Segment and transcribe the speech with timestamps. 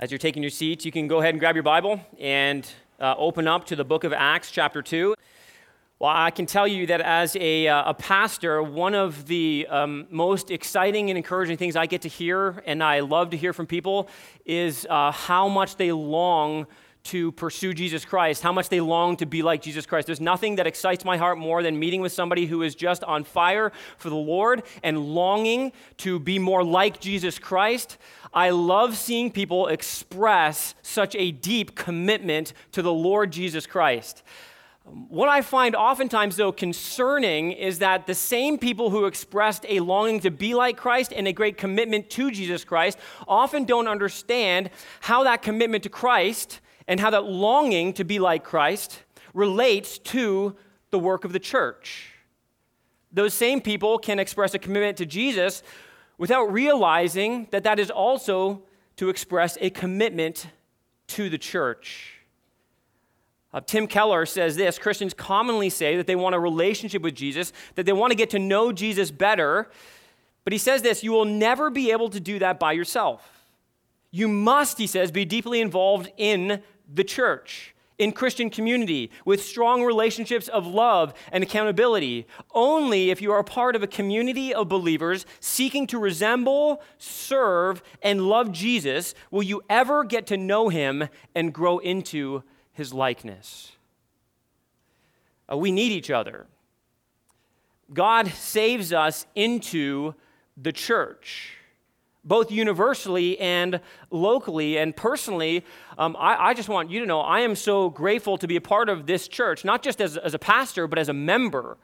[0.00, 2.66] As you're taking your seats, you can go ahead and grab your Bible and
[3.00, 5.14] uh, open up to the book of Acts, chapter 2.
[5.98, 10.06] Well, I can tell you that as a, uh, a pastor, one of the um,
[10.08, 13.66] most exciting and encouraging things I get to hear, and I love to hear from
[13.66, 14.08] people,
[14.46, 16.66] is uh, how much they long
[17.04, 20.06] to pursue Jesus Christ, how much they long to be like Jesus Christ.
[20.06, 23.24] There's nothing that excites my heart more than meeting with somebody who is just on
[23.24, 27.96] fire for the Lord and longing to be more like Jesus Christ.
[28.32, 34.22] I love seeing people express such a deep commitment to the Lord Jesus Christ.
[34.84, 40.20] What I find oftentimes, though, concerning is that the same people who expressed a longing
[40.20, 44.70] to be like Christ and a great commitment to Jesus Christ often don't understand
[45.00, 50.56] how that commitment to Christ and how that longing to be like Christ relates to
[50.90, 52.10] the work of the church.
[53.12, 55.62] Those same people can express a commitment to Jesus
[56.18, 58.64] without realizing that that is also
[58.96, 60.48] to express a commitment
[61.06, 62.14] to the church.
[63.54, 67.52] Uh, Tim Keller says this Christians commonly say that they want a relationship with Jesus,
[67.76, 69.70] that they want to get to know Jesus better.
[70.42, 73.40] But he says this you will never be able to do that by yourself.
[74.10, 79.84] You must, he says, be deeply involved in the church, in Christian community, with strong
[79.84, 82.26] relationships of love and accountability.
[82.52, 88.26] Only if you are part of a community of believers seeking to resemble, serve, and
[88.26, 93.72] love Jesus will you ever get to know him and grow into his likeness.
[95.52, 96.46] Uh, we need each other.
[97.92, 100.14] God saves us into
[100.56, 101.56] the church
[102.24, 104.78] both universally and locally.
[104.78, 105.64] And personally,
[105.98, 108.60] um, I, I, just want you to know I am so grateful to be a
[108.60, 111.78] part of this church, not just as, as a pastor, but as a member.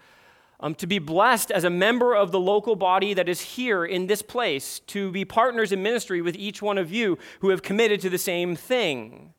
[0.59, 4.07] Um, to be blessed as a member of the local body that is here in
[4.07, 8.01] this place, to be partners in ministry with each one of you who have committed
[8.01, 9.35] to the same thing.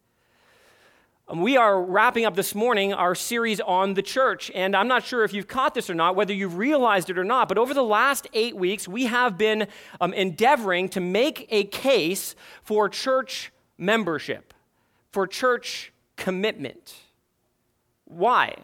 [1.30, 5.04] Um, we are wrapping up this morning our series on the church, and I'm not
[5.04, 7.74] sure if you've caught this or not, whether you've realized it or not, but over
[7.74, 9.68] the last eight weeks, we have been
[10.00, 14.54] um, endeavoring to make a case for church membership,
[15.12, 16.96] for church commitment.
[18.06, 18.56] Why?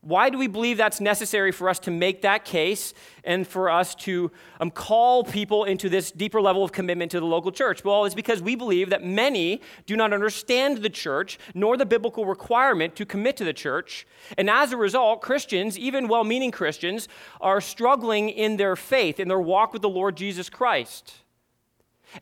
[0.00, 2.94] Why do we believe that's necessary for us to make that case
[3.24, 7.26] and for us to um, call people into this deeper level of commitment to the
[7.26, 7.84] local church?
[7.84, 12.24] Well, it's because we believe that many do not understand the church nor the biblical
[12.24, 14.06] requirement to commit to the church.
[14.36, 17.08] And as a result, Christians, even well meaning Christians,
[17.40, 21.22] are struggling in their faith, in their walk with the Lord Jesus Christ.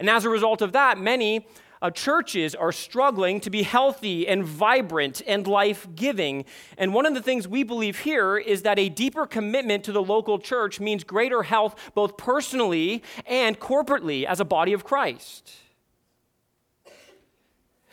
[0.00, 1.46] And as a result of that, many
[1.82, 6.44] uh, churches are struggling to be healthy and vibrant and life giving.
[6.78, 10.02] And one of the things we believe here is that a deeper commitment to the
[10.02, 15.52] local church means greater health both personally and corporately as a body of Christ.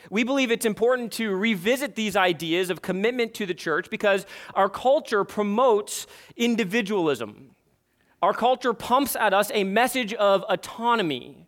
[0.09, 4.69] We believe it's important to revisit these ideas of commitment to the church because our
[4.69, 7.51] culture promotes individualism.
[8.21, 11.42] Our culture pumps at us a message of autonomy.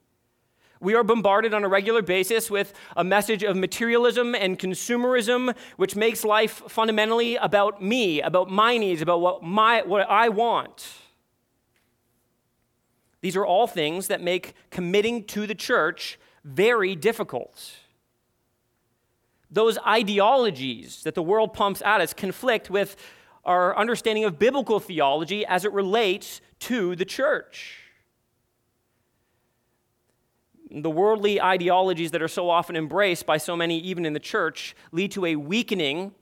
[0.85, 5.95] We are bombarded on a regular basis with a message of materialism and consumerism, which
[5.95, 10.87] makes life fundamentally about me, about my needs, about what, my, what I want.
[13.21, 17.71] These are all things that make committing to the church very difficult.
[19.49, 22.95] Those ideologies that the world pumps at us conflict with
[23.43, 27.84] our understanding of biblical theology as it relates to the church
[30.83, 34.75] the worldly ideologies that are so often embraced by so many, even in the church,
[34.91, 36.13] lead to a weakening,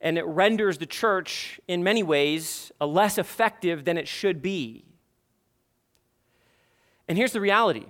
[0.00, 4.84] and it renders the church, in many ways, less effective than it should be.
[7.08, 7.86] And here's the reality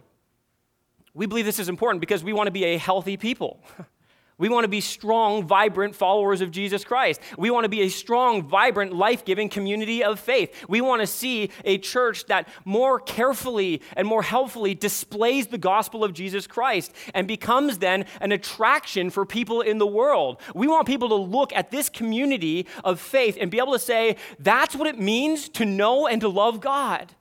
[1.15, 3.61] we believe this is important because we want to be a healthy people.
[4.39, 7.23] We want to be strong, vibrant followers of Jesus Christ.
[7.39, 10.67] We want to be a strong, vibrant, life giving community of faith.
[10.69, 16.05] We want to see a church that more carefully and more helpfully displays the gospel
[16.05, 20.39] of Jesus Christ and becomes then an attraction for people in the world.
[20.55, 24.17] We want people to look at this community of faith and be able to say,
[24.39, 27.15] that's what it means to know and to love God.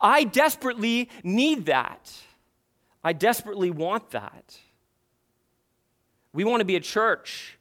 [0.00, 2.10] I desperately need that.
[3.02, 4.58] I desperately want that.
[6.34, 7.56] We want to be a church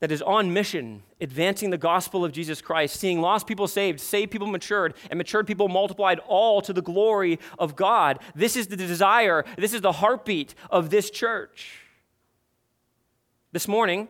[0.00, 4.32] that is on mission, advancing the gospel of Jesus Christ, seeing lost people saved, saved
[4.32, 8.18] people matured, and matured people multiplied, all to the glory of God.
[8.34, 11.80] This is the desire, this is the heartbeat of this church.
[13.52, 14.08] This morning,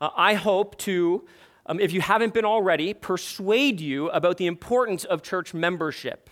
[0.00, 1.24] uh, I hope to,
[1.66, 6.28] um, if you haven't been already, persuade you about the importance of church membership.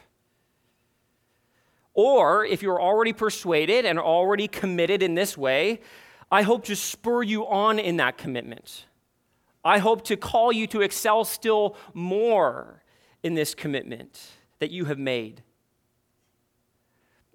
[1.94, 5.80] Or if you're already persuaded and already committed in this way,
[6.30, 8.86] I hope to spur you on in that commitment.
[9.64, 12.82] I hope to call you to excel still more
[13.22, 14.20] in this commitment
[14.58, 15.42] that you have made.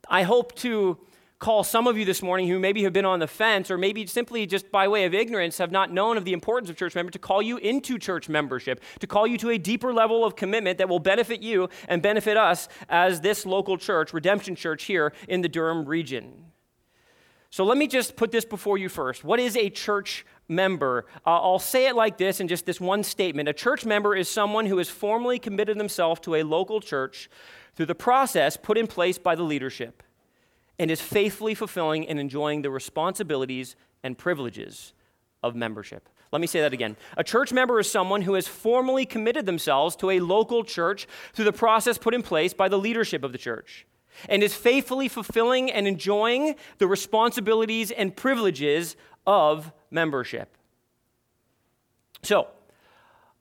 [0.07, 0.97] I hope to
[1.39, 4.05] call some of you this morning who maybe have been on the fence or maybe
[4.05, 7.13] simply just by way of ignorance have not known of the importance of church membership
[7.13, 10.77] to call you into church membership, to call you to a deeper level of commitment
[10.77, 15.41] that will benefit you and benefit us as this local church, Redemption Church, here in
[15.41, 16.48] the Durham region.
[17.51, 19.23] So let me just put this before you first.
[19.23, 21.05] What is a church member?
[21.25, 23.49] Uh, I'll say it like this in just this one statement.
[23.49, 27.29] A church member is someone who has formally committed themselves to a local church
[27.75, 30.03] through the process put in place by the leadership
[30.77, 34.93] and is faithfully fulfilling and enjoying the responsibilities and privileges
[35.41, 36.07] of membership.
[36.31, 36.95] Let me say that again.
[37.17, 41.45] A church member is someone who has formally committed themselves to a local church through
[41.45, 43.87] the process put in place by the leadership of the church
[44.27, 48.95] and is faithfully fulfilling and enjoying the responsibilities and privileges
[49.25, 50.55] of membership.
[52.23, 52.47] So,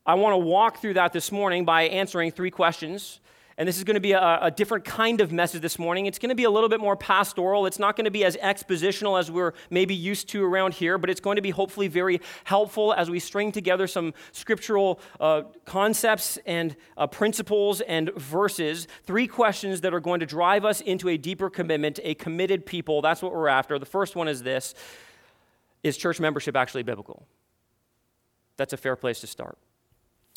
[0.05, 3.19] I want to walk through that this morning by answering three questions
[3.59, 6.05] and this is going to be a, a, different kind of message this morning.
[6.05, 7.65] It's going to be a little bit more pastoral.
[7.65, 11.09] It's not going to be as expositional as we're maybe used to around here, but
[11.09, 16.39] it's going to be hopefully very helpful as we string together some scriptural uh, concepts
[16.45, 18.87] and uh, principles and verses.
[19.03, 23.01] Three questions that are going to drive us into a deeper commitment, a committed people.
[23.01, 23.77] That's what we're after.
[23.77, 24.73] The first one is this
[25.83, 27.27] Is church membership actually biblical?
[28.55, 29.57] That's a fair place to start.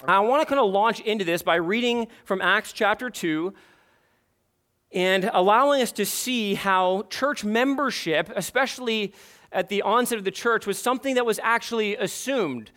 [0.09, 3.55] I want to kind of launch into this by reading from Acts chapter 2
[4.93, 9.15] and allowing us to see how church membership, especially
[9.53, 12.73] at the onset of the church, was something that was actually assumed.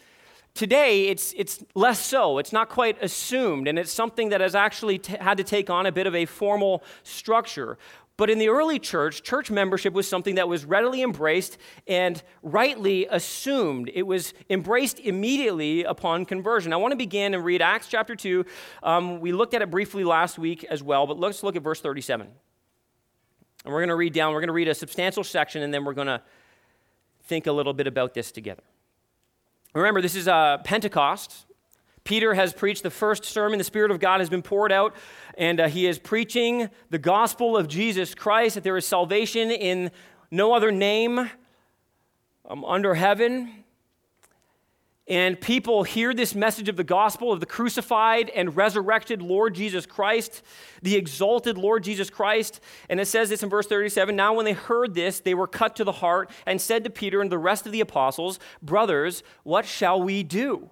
[0.53, 2.37] Today, it's, it's less so.
[2.37, 5.87] It's not quite assumed, and it's something that has actually t- had to take on
[5.87, 7.77] a bit of a formal structure.
[8.17, 13.07] But in the early church, church membership was something that was readily embraced and rightly
[13.09, 13.91] assumed.
[13.93, 16.71] It was embraced immediately upon conversion.
[16.71, 18.45] I want to begin and read Acts chapter 2.
[18.83, 21.81] Um, we looked at it briefly last week as well, but let's look at verse
[21.81, 22.27] 37.
[23.65, 25.83] And we're going to read down, we're going to read a substantial section, and then
[25.83, 26.21] we're going to
[27.23, 28.63] think a little bit about this together.
[29.73, 31.44] Remember, this is uh, Pentecost.
[32.05, 33.57] Peter has preached the first sermon.
[33.57, 34.95] The Spirit of God has been poured out,
[35.39, 39.89] and uh, he is preaching the gospel of Jesus Christ, that there is salvation in
[40.29, 41.31] no other name
[42.47, 43.65] um, under heaven.
[45.07, 49.87] And people hear this message of the gospel of the crucified and resurrected Lord Jesus
[49.87, 50.43] Christ,
[50.83, 52.59] the exalted Lord Jesus Christ.
[52.87, 55.75] And it says this in verse 37 Now, when they heard this, they were cut
[55.77, 59.65] to the heart and said to Peter and the rest of the apostles, Brothers, what
[59.65, 60.69] shall we do?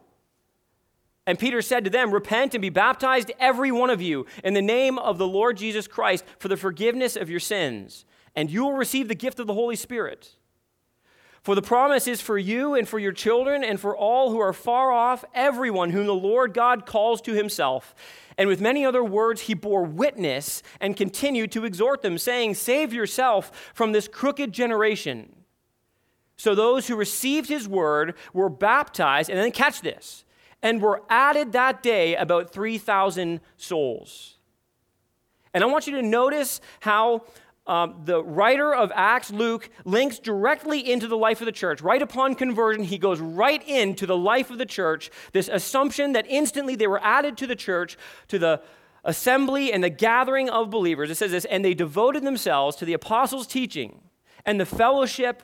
[1.26, 4.62] And Peter said to them, Repent and be baptized, every one of you, in the
[4.62, 8.06] name of the Lord Jesus Christ, for the forgiveness of your sins,
[8.36, 10.36] and you will receive the gift of the Holy Spirit.
[11.44, 14.54] For the promise is for you and for your children and for all who are
[14.54, 17.94] far off, everyone whom the Lord God calls to himself.
[18.38, 22.94] And with many other words, he bore witness and continued to exhort them, saying, Save
[22.94, 25.36] yourself from this crooked generation.
[26.38, 30.24] So those who received his word were baptized, and then catch this
[30.64, 34.38] and were added that day about 3,000 souls.
[35.54, 37.26] And I want you to notice how
[37.68, 41.82] um, the writer of Acts, Luke, links directly into the life of the church.
[41.82, 45.12] Right upon conversion, he goes right into the life of the church.
[45.32, 47.98] This assumption that instantly they were added to the church,
[48.30, 48.62] to the
[49.04, 51.12] assembly and the gathering of believers.
[51.12, 54.02] It says this, and they devoted themselves to the apostles' teaching
[54.46, 55.44] and the fellowship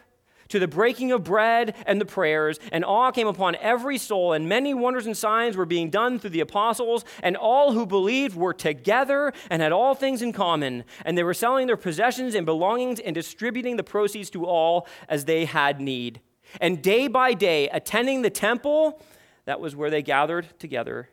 [0.50, 4.50] to the breaking of bread and the prayers, and awe came upon every soul, and
[4.50, 8.53] many wonders and signs were being done through the apostles, and all who believed were
[8.53, 13.00] together and had all things in common, and they were selling their possessions and belongings
[13.00, 16.20] and distributing the proceeds to all as they had need.
[16.60, 19.01] And day by day, attending the temple,
[19.46, 21.10] that was where they gathered together,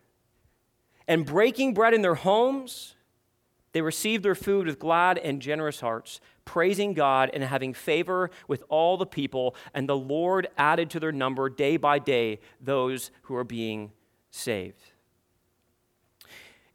[1.07, 2.95] and breaking bread in their homes,
[3.73, 8.65] they received their food with glad and generous hearts praising God and having favor with
[8.71, 13.35] all the people, and the Lord added to their number day by day those who
[13.35, 13.93] are being
[14.31, 14.81] saved.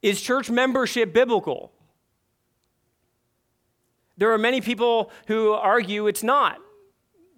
[0.04, 1.72] Is church membership biblical?
[4.18, 6.60] There are many people who argue it's not.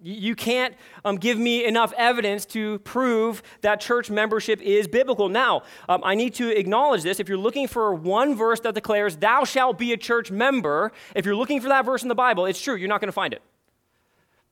[0.06, 0.74] You can't
[1.06, 5.30] um, give me enough evidence to prove that church membership is biblical.
[5.30, 7.20] Now, um, I need to acknowledge this.
[7.20, 11.24] If you're looking for one verse that declares, Thou shalt be a church member, if
[11.24, 13.32] you're looking for that verse in the Bible, it's true, you're not going to find
[13.32, 13.40] it.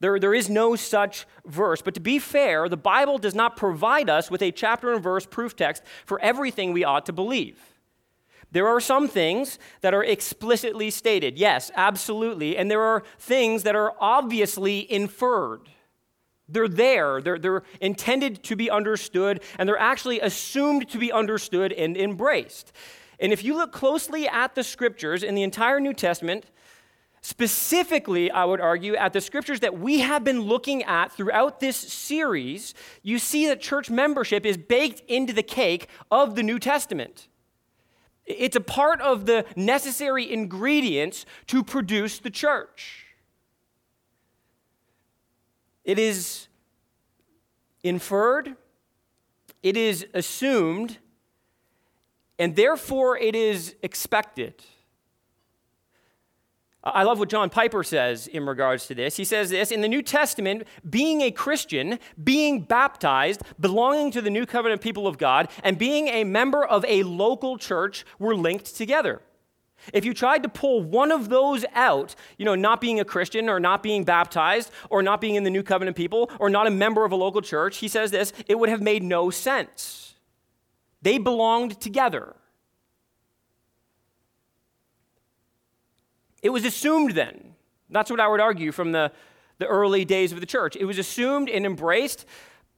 [0.00, 1.82] There, there is no such verse.
[1.82, 5.26] But to be fair, the Bible does not provide us with a chapter and verse
[5.26, 7.72] proof text for everything we ought to believe.
[8.52, 11.38] There are some things that are explicitly stated.
[11.38, 12.56] Yes, absolutely.
[12.56, 15.71] And there are things that are obviously inferred.
[16.49, 21.73] They're there, they're, they're intended to be understood, and they're actually assumed to be understood
[21.73, 22.73] and embraced.
[23.18, 26.50] And if you look closely at the scriptures in the entire New Testament,
[27.23, 31.76] specifically, I would argue, at the scriptures that we have been looking at throughout this
[31.76, 37.28] series, you see that church membership is baked into the cake of the New Testament.
[38.25, 43.07] It's a part of the necessary ingredients to produce the church.
[45.85, 46.47] It is
[47.83, 48.57] inferred,
[49.62, 50.99] it is assumed,
[52.38, 54.55] and therefore it is expected.
[56.84, 59.16] I love what John Piper says in regards to this.
[59.16, 64.30] He says this In the New Testament, being a Christian, being baptized, belonging to the
[64.30, 68.74] new covenant people of God, and being a member of a local church were linked
[68.76, 69.22] together.
[69.92, 73.48] If you tried to pull one of those out, you know, not being a Christian
[73.48, 76.70] or not being baptized or not being in the new covenant people or not a
[76.70, 80.14] member of a local church, he says this, it would have made no sense.
[81.02, 82.36] They belonged together.
[86.42, 87.54] It was assumed then.
[87.88, 89.12] That's what I would argue from the,
[89.58, 90.76] the early days of the church.
[90.76, 92.26] It was assumed and embraced,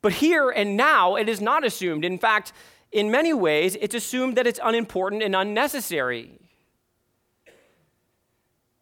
[0.02, 2.04] but here and now it is not assumed.
[2.04, 2.52] In fact,
[2.92, 6.38] in many ways, it's assumed that it's unimportant and unnecessary.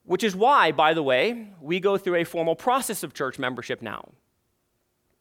[0.05, 3.81] Which is why, by the way, we go through a formal process of church membership
[3.81, 4.11] now.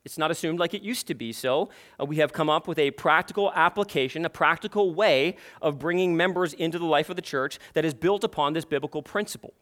[0.04, 1.32] It's not assumed like it used to be.
[1.32, 6.18] So, uh, we have come up with a practical application, a practical way of bringing
[6.18, 9.54] members into the life of the church that is built upon this biblical principle.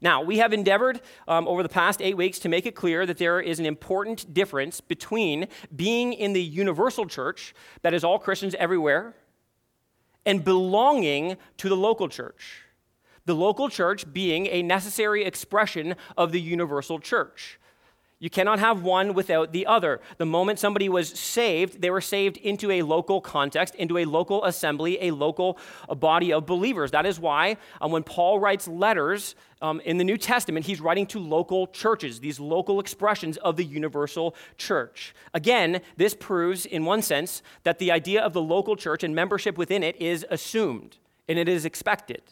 [0.00, 3.18] Now, we have endeavored um, over the past eight weeks to make it clear that
[3.18, 8.56] there is an important difference between being in the universal church, that is all Christians
[8.58, 9.14] everywhere,
[10.26, 12.62] and belonging to the local church.
[13.26, 17.60] The local church being a necessary expression of the universal church.
[18.22, 20.00] You cannot have one without the other.
[20.16, 24.44] The moment somebody was saved, they were saved into a local context, into a local
[24.44, 26.92] assembly, a local body of believers.
[26.92, 31.04] That is why um, when Paul writes letters um, in the New Testament, he's writing
[31.06, 35.16] to local churches, these local expressions of the universal church.
[35.34, 39.58] Again, this proves, in one sense, that the idea of the local church and membership
[39.58, 40.98] within it is assumed
[41.28, 42.22] and it is expected.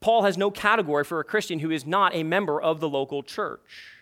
[0.00, 3.22] Paul has no category for a Christian who is not a member of the local
[3.22, 3.96] church.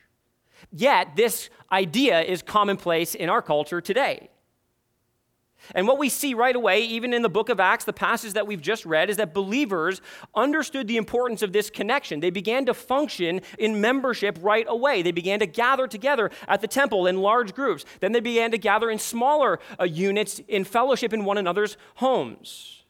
[0.70, 4.30] Yet, this idea is commonplace in our culture today.
[5.74, 8.46] And what we see right away, even in the book of Acts, the passage that
[8.46, 10.00] we've just read, is that believers
[10.34, 12.20] understood the importance of this connection.
[12.20, 15.02] They began to function in membership right away.
[15.02, 17.84] They began to gather together at the temple in large groups.
[18.00, 22.84] Then they began to gather in smaller uh, units in fellowship in one another's homes.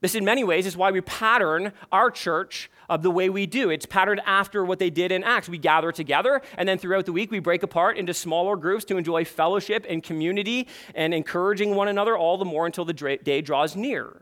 [0.00, 3.70] This, in many ways, is why we pattern our church of the way we do.
[3.70, 5.48] It's patterned after what they did in Acts.
[5.48, 8.96] We gather together, and then throughout the week, we break apart into smaller groups to
[8.96, 13.76] enjoy fellowship and community and encouraging one another all the more until the day draws
[13.76, 14.20] near.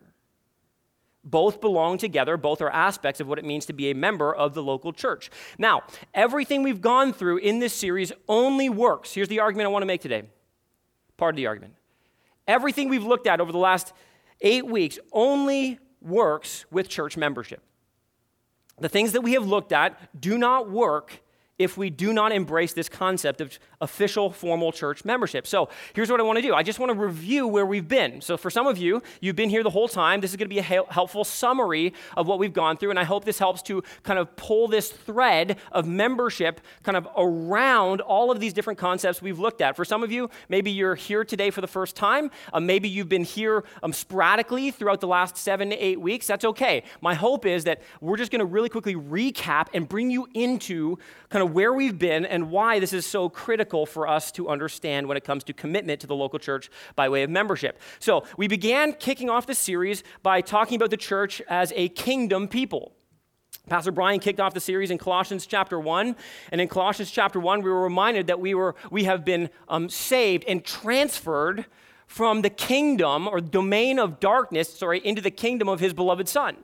[1.25, 4.55] Both belong together, both are aspects of what it means to be a member of
[4.55, 5.31] the local church.
[5.57, 5.83] Now,
[6.15, 9.13] everything we've gone through in this series only works.
[9.13, 10.25] Here's the argument I want to make today.
[11.17, 11.75] Part of the argument.
[12.49, 13.93] Everything we've looked at over the last
[14.41, 17.63] eight weeks only works with church membership.
[18.79, 21.22] The things that we have looked at do not work
[21.63, 25.47] if we do not embrace this concept of official formal church membership.
[25.47, 28.21] So here's what I want to do I just want to review where we've been.
[28.21, 30.21] So for some of you, you've been here the whole time.
[30.21, 33.05] This is going to be a helpful summary of what we've gone through, and I
[33.05, 38.31] hope this helps to kind of pull this thread of membership kind of around all
[38.31, 39.77] of these different concepts we've looked at.
[39.77, 42.31] For some of you, maybe you're here today for the first time.
[42.53, 46.27] Uh, maybe you've been here um, sporadically throughout the last seven to eight weeks.
[46.27, 46.83] That's okay.
[47.01, 50.99] My hope is that we're just going to really quickly recap and bring you into
[51.29, 55.07] kind of where we've been and why this is so critical for us to understand
[55.07, 57.81] when it comes to commitment to the local church by way of membership.
[57.99, 62.49] So, we began kicking off the series by talking about the church as a kingdom
[62.49, 62.93] people.
[63.69, 66.17] Pastor Brian kicked off the series in Colossians chapter 1.
[66.51, 69.89] And in Colossians chapter 1, we were reminded that we, were, we have been um,
[69.89, 71.67] saved and transferred
[72.07, 76.57] from the kingdom or domain of darkness, sorry, into the kingdom of his beloved Son.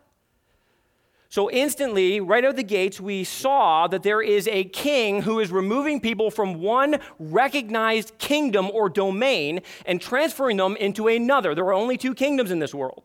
[1.30, 5.52] So, instantly, right out the gates, we saw that there is a king who is
[5.52, 11.54] removing people from one recognized kingdom or domain and transferring them into another.
[11.54, 13.04] There are only two kingdoms in this world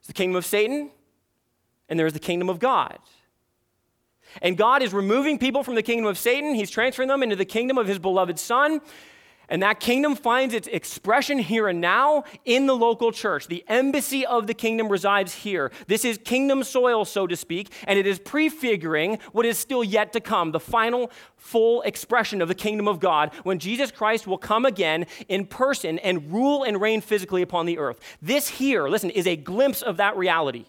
[0.00, 0.90] it's the kingdom of Satan,
[1.88, 2.98] and there's the kingdom of God.
[4.42, 7.44] And God is removing people from the kingdom of Satan, He's transferring them into the
[7.44, 8.80] kingdom of His beloved Son.
[9.48, 13.46] And that kingdom finds its expression here and now in the local church.
[13.46, 15.70] The embassy of the kingdom resides here.
[15.86, 20.12] This is kingdom soil, so to speak, and it is prefiguring what is still yet
[20.14, 24.38] to come the final, full expression of the kingdom of God when Jesus Christ will
[24.38, 28.00] come again in person and rule and reign physically upon the earth.
[28.22, 30.66] This here, listen, is a glimpse of that reality.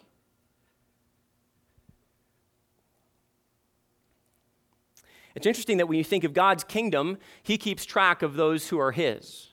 [5.35, 8.79] It's interesting that when you think of God's kingdom, he keeps track of those who
[8.79, 9.49] are his.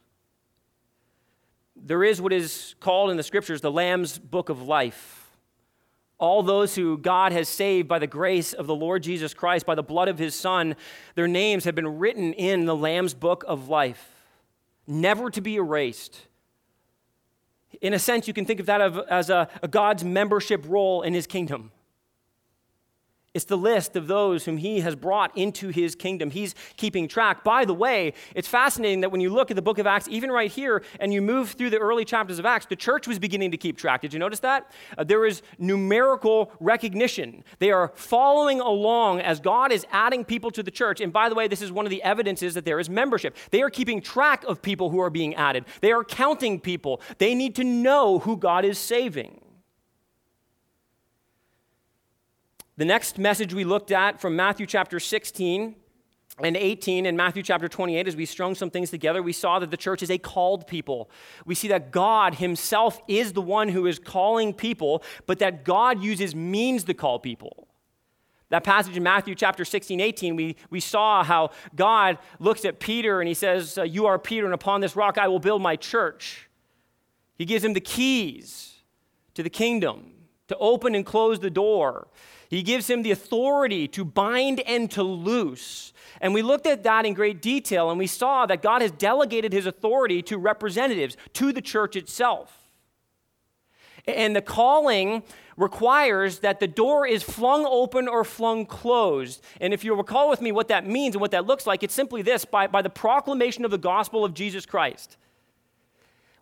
[1.75, 5.19] There is what is called in the scriptures the Lamb's book of life.
[6.19, 9.75] All those who God has saved by the grace of the Lord Jesus Christ, by
[9.75, 10.77] the blood of his Son,
[11.17, 14.09] their names have been written in the Lamb's book of life,
[14.87, 16.29] never to be erased.
[17.81, 21.27] In a sense, you can think of that as a, God's membership roll in his
[21.27, 21.73] kingdom.
[23.35, 26.31] It's the list of those whom he has brought into his kingdom.
[26.31, 27.43] He's keeping track.
[27.43, 30.31] By the way, it's fascinating that when you look at the book of Acts, even
[30.31, 33.51] right here, and you move through the early chapters of Acts, the church was beginning
[33.53, 34.03] to keep track.
[34.03, 34.71] Did you notice that?
[34.99, 37.43] Uh, there is numerical recognition.
[37.59, 41.01] They are following along as God is adding people to the church.
[41.01, 43.35] And by the way, this is one of the evidences that there is membership.
[43.51, 47.01] They are keeping track of people who are being added, they are counting people.
[47.17, 49.42] They need to know who God is saving.
[52.83, 55.77] The next message we looked at from Matthew chapter 16
[56.43, 59.71] and 18 and Matthew chapter 28, as we strung some things together, we saw that
[59.71, 61.09] the church is a called people.
[61.47, 66.03] We see that God Himself is the one who is calling people, but that God
[66.03, 67.69] uses means to call people.
[68.49, 73.21] That passage in Matthew chapter 16, 18, we, we saw how God looks at Peter
[73.21, 75.77] and he says, uh, You are Peter, and upon this rock I will build my
[75.77, 76.51] church.
[77.39, 78.75] He gives him the keys
[79.35, 80.15] to the kingdom,
[80.49, 82.09] to open and close the door.
[82.53, 85.95] He gives him the authority to bind and to loose.
[86.21, 89.55] And we looked at that in great detail, and we saw that God has delegated
[89.55, 92.55] his authority to representatives, to the church itself.
[94.07, 95.23] And the calling
[95.57, 99.43] requires that the door is flung open or flung closed.
[99.59, 101.95] And if you recall with me what that means and what that looks like, it's
[101.95, 105.17] simply this by, by the proclamation of the gospel of Jesus Christ.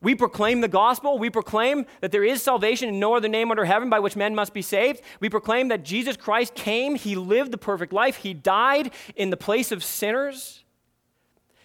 [0.02, 1.18] We proclaim the gospel.
[1.18, 4.34] We proclaim that there is salvation in no other name under heaven by which men
[4.34, 5.02] must be saved.
[5.20, 9.36] We proclaim that Jesus Christ came, He lived the perfect life, He died in the
[9.36, 10.64] place of sinners.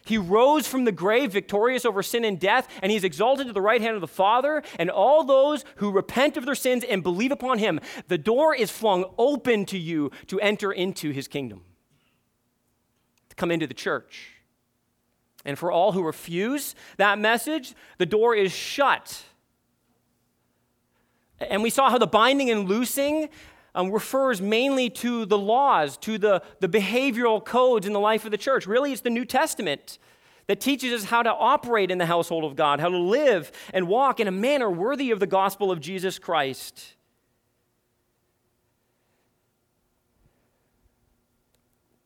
[0.04, 3.62] He rose from the grave victorious over sin and death, and He's exalted to the
[3.62, 4.62] right hand of the Father.
[4.78, 8.69] And all those who repent of their sins and believe upon Him, the door is
[8.69, 11.63] flung open to you to enter into His kingdom,
[13.30, 14.35] to come into the church.
[15.45, 19.23] And for all who refuse that message, the door is shut.
[21.39, 23.29] And we saw how the binding and loosing
[23.75, 28.31] um, refers mainly to the laws, to the, the behavioral codes in the life of
[28.31, 28.65] the church.
[28.65, 29.99] Really, it's the New Testament
[30.47, 33.88] that teaches us how to operate in the household of God, how to live and
[33.88, 36.93] walk in a manner worthy of the gospel of Jesus Christ.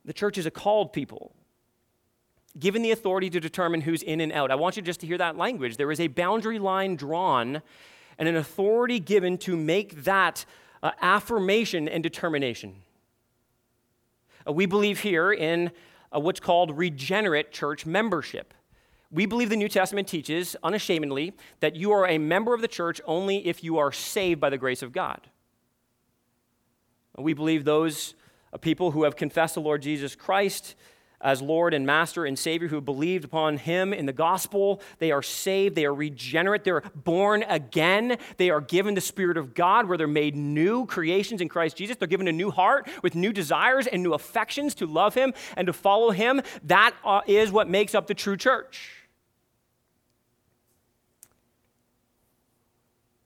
[0.04, 1.32] The church is a called people
[2.58, 4.50] given the authority to determine who's in and out.
[4.50, 5.76] I want you just to hear that language.
[5.76, 7.62] There is a boundary line drawn
[8.18, 10.44] and an authority given to make that
[10.82, 12.76] uh, affirmation and determination.
[14.46, 15.70] Uh, we believe here in
[16.14, 18.52] uh, what's called regenerate church membership.
[19.12, 23.00] We believe the New Testament teaches unashamedly that you are a member of the church
[23.06, 25.28] only if you are saved by the grace of God.
[27.16, 28.14] We believe those
[28.52, 30.74] uh, people who have confessed the Lord Jesus Christ
[31.20, 34.80] as Lord and Master and Savior who believed upon Him in the gospel.
[34.98, 39.54] They are saved, they are regenerate, they're born again, they are given the Spirit of
[39.54, 41.96] God where they're made new creations in Christ Jesus.
[41.96, 45.66] They're given a new heart with new desires and new affections to love Him and
[45.66, 46.40] to follow Him.
[46.64, 48.96] That uh, what makes up the true church.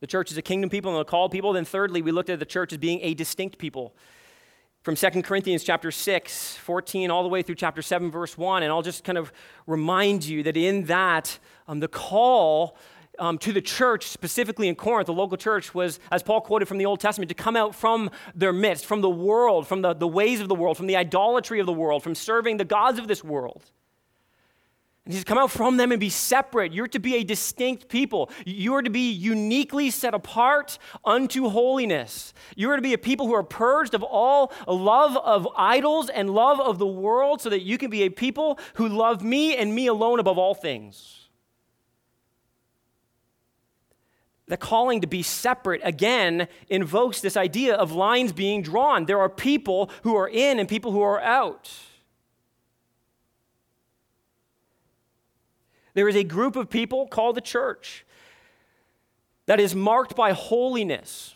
[0.00, 1.54] The church is a kingdom people and a called people.
[1.54, 3.94] Then, thirdly, we looked at the church as being a distinct people
[4.84, 8.62] from 2 Corinthians chapter 6, 14, all the way through chapter 7, verse 1.
[8.62, 9.32] And I'll just kind of
[9.66, 12.76] remind you that in that, um, the call
[13.18, 16.76] um, to the church, specifically in Corinth, the local church, was, as Paul quoted from
[16.76, 20.06] the Old Testament, to come out from their midst, from the world, from the, the
[20.06, 23.08] ways of the world, from the idolatry of the world, from serving the gods of
[23.08, 23.62] this world.
[25.04, 26.72] And says, come out from them and be separate.
[26.72, 28.30] You're to be a distinct people.
[28.46, 32.32] You are to be uniquely set apart unto holiness.
[32.56, 36.30] You are to be a people who are purged of all love of idols and
[36.30, 39.74] love of the world so that you can be a people who love me and
[39.74, 41.28] me alone above all things.
[44.46, 49.04] The calling to be separate again invokes this idea of lines being drawn.
[49.04, 51.70] There are people who are in and people who are out.
[55.94, 58.04] There is a group of people called the church
[59.46, 61.34] that is marked by holiness.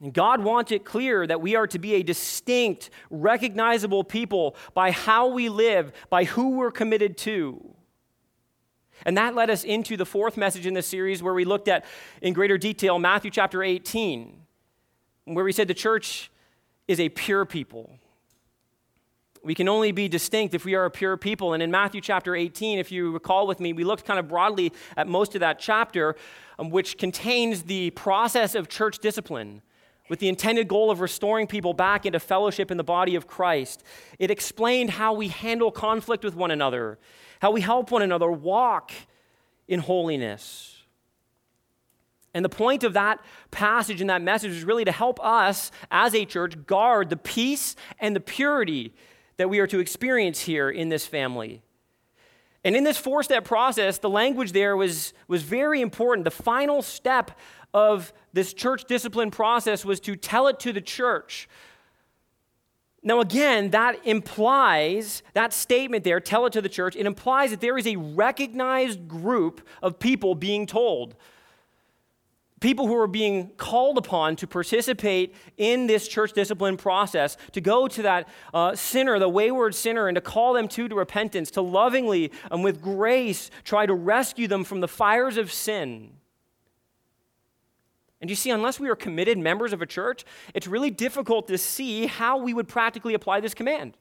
[0.00, 4.90] And God wants it clear that we are to be a distinct, recognizable people by
[4.90, 7.74] how we live, by who we're committed to.
[9.06, 11.84] And that led us into the fourth message in this series where we looked at
[12.20, 14.40] in greater detail Matthew chapter 18,
[15.24, 16.30] where we said the church
[16.86, 17.98] is a pure people.
[19.44, 21.52] We can only be distinct if we are a pure people.
[21.52, 24.72] And in Matthew chapter 18, if you recall with me, we looked kind of broadly
[24.96, 26.16] at most of that chapter,
[26.58, 29.60] um, which contains the process of church discipline
[30.08, 33.82] with the intended goal of restoring people back into fellowship in the body of Christ.
[34.18, 36.98] It explained how we handle conflict with one another,
[37.40, 38.92] how we help one another walk
[39.68, 40.84] in holiness.
[42.32, 46.14] And the point of that passage and that message is really to help us as
[46.14, 48.94] a church guard the peace and the purity
[49.36, 51.62] that we are to experience here in this family.
[52.64, 56.24] And in this four step process, the language there was, was very important.
[56.24, 57.32] The final step
[57.74, 61.48] of this church discipline process was to tell it to the church.
[63.02, 67.60] Now, again, that implies, that statement there, tell it to the church, it implies that
[67.60, 71.14] there is a recognized group of people being told
[72.64, 77.86] people who are being called upon to participate in this church discipline process, to go
[77.86, 81.60] to that uh, sinner, the wayward sinner, and to call them to, to repentance, to
[81.60, 86.14] lovingly and with grace try to rescue them from the fires of sin.
[88.22, 90.24] And you see, unless we are committed members of a church,
[90.54, 93.94] it's really difficult to see how we would practically apply this command.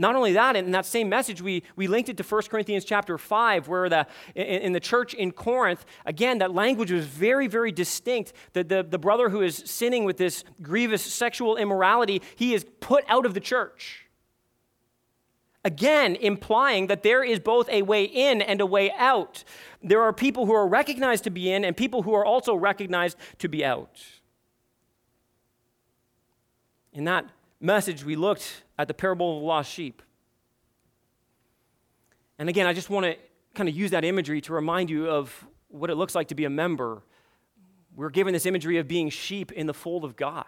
[0.00, 3.18] Not only that, in that same message, we, we linked it to 1 Corinthians chapter
[3.18, 7.70] 5, where the, in, in the church in Corinth, again, that language was very, very
[7.70, 8.32] distinct.
[8.54, 13.04] The, the, the brother who is sinning with this grievous sexual immorality, he is put
[13.08, 14.06] out of the church.
[15.66, 19.44] Again, implying that there is both a way in and a way out.
[19.82, 23.18] There are people who are recognized to be in and people who are also recognized
[23.40, 24.00] to be out.
[26.94, 27.26] In that
[27.60, 30.02] message, we looked at the parable of the lost sheep.
[32.38, 33.16] And again, I just want to
[33.54, 36.44] kind of use that imagery to remind you of what it looks like to be
[36.44, 37.02] a member.
[37.94, 40.46] We're given this imagery of being sheep in the fold of God.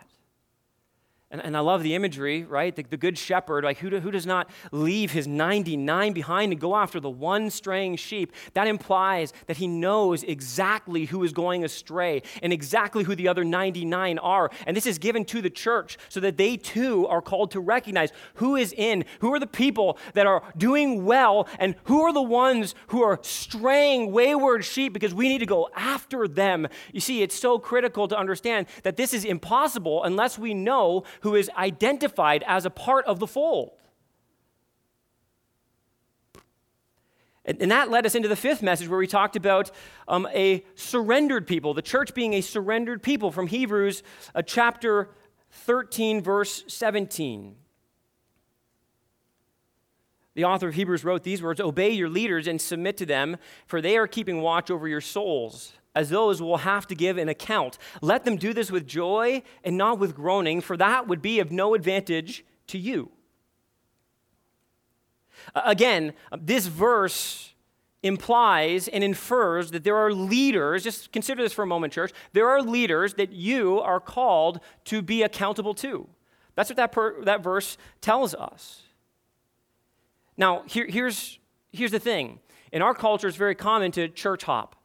[1.32, 2.76] And, and I love the imagery, right?
[2.76, 6.56] The, the good shepherd, like who, do, who does not leave his 99 behind to
[6.56, 8.32] go after the one straying sheep?
[8.52, 13.44] That implies that he knows exactly who is going astray and exactly who the other
[13.44, 14.50] 99 are.
[14.66, 18.12] And this is given to the church so that they too are called to recognize
[18.34, 22.20] who is in, who are the people that are doing well, and who are the
[22.20, 26.68] ones who are straying wayward sheep because we need to go after them.
[26.92, 31.34] You see, it's so critical to understand that this is impossible unless we know who
[31.34, 33.72] is identified as a part of the fold.
[37.44, 39.72] And, that led us into the fifth message where we talked about
[40.06, 45.10] um, a surrendered people, the church being a surrendered people from Hebrews uh, chapter
[45.50, 47.56] 13, verse 17.
[50.34, 53.80] The author of Hebrews wrote these words Obey your leaders and submit to them, for
[53.80, 57.78] they are keeping watch over your souls as those will have to give an account.
[58.00, 61.52] Let them do this with joy and not with groaning, for that would be of
[61.52, 63.10] no advantage to you.
[65.54, 67.52] Again, this verse
[68.02, 72.12] implies and infers that there are leaders, just consider this for a moment, church.
[72.32, 76.08] There are leaders that you are called to be accountable to.
[76.54, 78.82] That's what that, per, that verse tells us.
[80.36, 81.38] Now, here, here's,
[81.72, 82.40] here's the thing.
[82.72, 84.76] In our culture, it's very common to church hop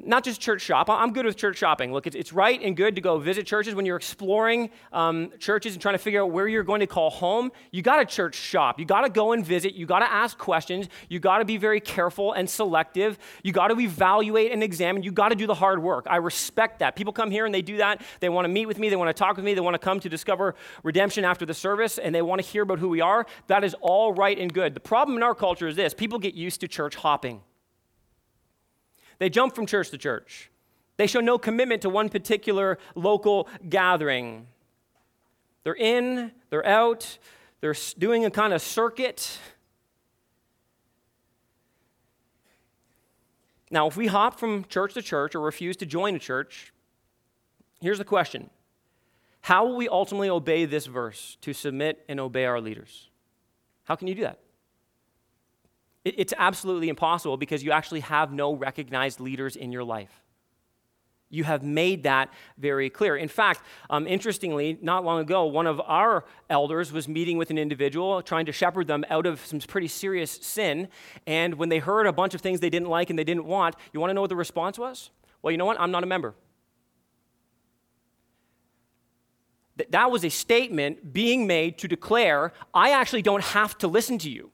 [0.00, 0.88] not just church shop.
[0.88, 1.92] I'm good with church shopping.
[1.92, 5.72] Look, it's, it's right and good to go visit churches when you're exploring um, churches
[5.72, 7.50] and trying to figure out where you're going to call home.
[7.72, 8.78] You got to church shop.
[8.78, 9.74] You got to go and visit.
[9.74, 10.88] You got to ask questions.
[11.08, 13.18] You got to be very careful and selective.
[13.42, 15.02] You got to evaluate and examine.
[15.02, 16.06] You got to do the hard work.
[16.08, 16.94] I respect that.
[16.94, 18.02] People come here and they do that.
[18.20, 18.88] They want to meet with me.
[18.88, 19.54] They want to talk with me.
[19.54, 22.62] They want to come to discover redemption after the service and they want to hear
[22.62, 23.26] about who we are.
[23.48, 24.74] That is all right and good.
[24.74, 27.42] The problem in our culture is this people get used to church hopping.
[29.18, 30.50] They jump from church to church.
[30.96, 34.46] They show no commitment to one particular local gathering.
[35.64, 37.18] They're in, they're out,
[37.60, 39.38] they're doing a kind of circuit.
[43.70, 46.72] Now, if we hop from church to church or refuse to join a church,
[47.80, 48.50] here's the question
[49.42, 53.08] How will we ultimately obey this verse to submit and obey our leaders?
[53.84, 54.40] How can you do that?
[56.16, 60.22] It's absolutely impossible because you actually have no recognized leaders in your life.
[61.30, 63.14] You have made that very clear.
[63.14, 67.58] In fact, um, interestingly, not long ago, one of our elders was meeting with an
[67.58, 70.88] individual, trying to shepherd them out of some pretty serious sin.
[71.26, 73.76] And when they heard a bunch of things they didn't like and they didn't want,
[73.92, 75.10] you want to know what the response was?
[75.42, 75.78] Well, you know what?
[75.78, 76.34] I'm not a member.
[79.90, 84.30] That was a statement being made to declare, I actually don't have to listen to
[84.30, 84.50] you.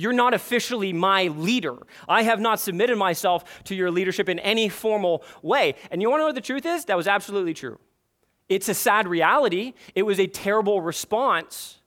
[0.00, 1.76] You're not officially my leader.
[2.08, 5.74] I have not submitted myself to your leadership in any formal way.
[5.90, 6.84] And you want to know what the truth is?
[6.84, 7.80] That was absolutely true.
[8.48, 9.74] It's a sad reality.
[9.96, 11.78] It was a terrible response,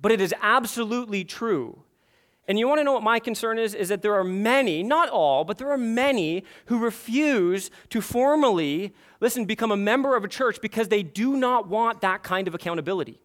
[0.00, 1.82] but it is absolutely true.
[2.46, 3.74] And you want to know what my concern is?
[3.74, 8.94] Is that there are many, not all, but there are many who refuse to formally,
[9.18, 12.54] listen, become a member of a church because they do not want that kind of
[12.54, 13.20] accountability.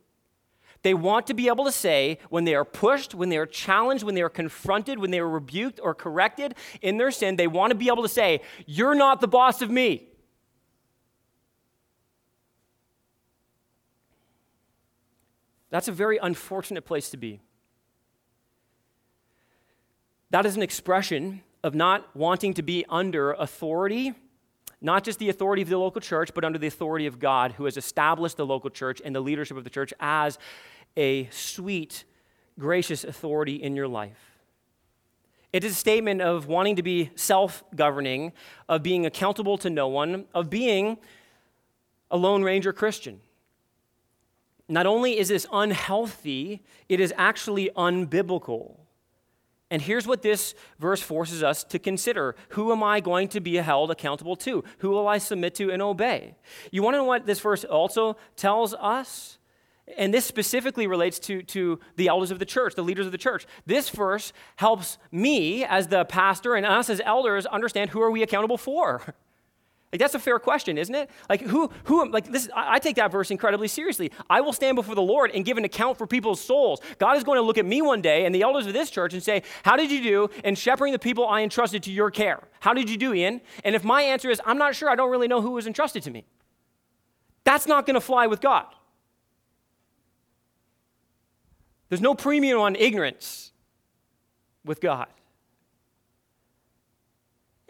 [0.83, 4.03] They want to be able to say when they are pushed, when they are challenged,
[4.03, 7.71] when they are confronted, when they are rebuked or corrected in their sin, they want
[7.71, 10.07] to be able to say, You're not the boss of me.
[15.69, 17.39] That's a very unfortunate place to be.
[20.31, 24.13] That is an expression of not wanting to be under authority,
[24.81, 27.65] not just the authority of the local church, but under the authority of God, who
[27.65, 30.39] has established the local church and the leadership of the church as
[30.97, 32.03] a sweet,
[32.59, 34.31] gracious authority in your life.
[35.53, 38.31] It is a statement of wanting to be self governing,
[38.67, 40.97] of being accountable to no one, of being
[42.09, 43.21] a Lone Ranger Christian.
[44.67, 48.77] Not only is this unhealthy, it is actually unbiblical.
[49.71, 53.55] And here's what this verse forces us to consider Who am I going to be
[53.55, 54.63] held accountable to?
[54.79, 56.35] Who will I submit to and obey?
[56.71, 59.39] You want to know what this verse also tells us?
[59.97, 63.17] And this specifically relates to, to the elders of the church, the leaders of the
[63.17, 63.45] church.
[63.65, 68.23] This verse helps me as the pastor and us as elders understand who are we
[68.23, 69.15] accountable for?
[69.91, 71.09] Like that's a fair question, isn't it?
[71.29, 74.11] Like who who like this I, I take that verse incredibly seriously.
[74.29, 76.79] I will stand before the Lord and give an account for people's souls.
[76.97, 79.13] God is going to look at me one day and the elders of this church
[79.13, 82.39] and say, "How did you do in shepherding the people I entrusted to your care?
[82.61, 84.89] How did you do, Ian?" And if my answer is, "I'm not sure.
[84.89, 86.25] I don't really know who was entrusted to me."
[87.43, 88.67] That's not going to fly with God.
[91.89, 93.51] There's no premium on ignorance
[94.63, 95.07] with God.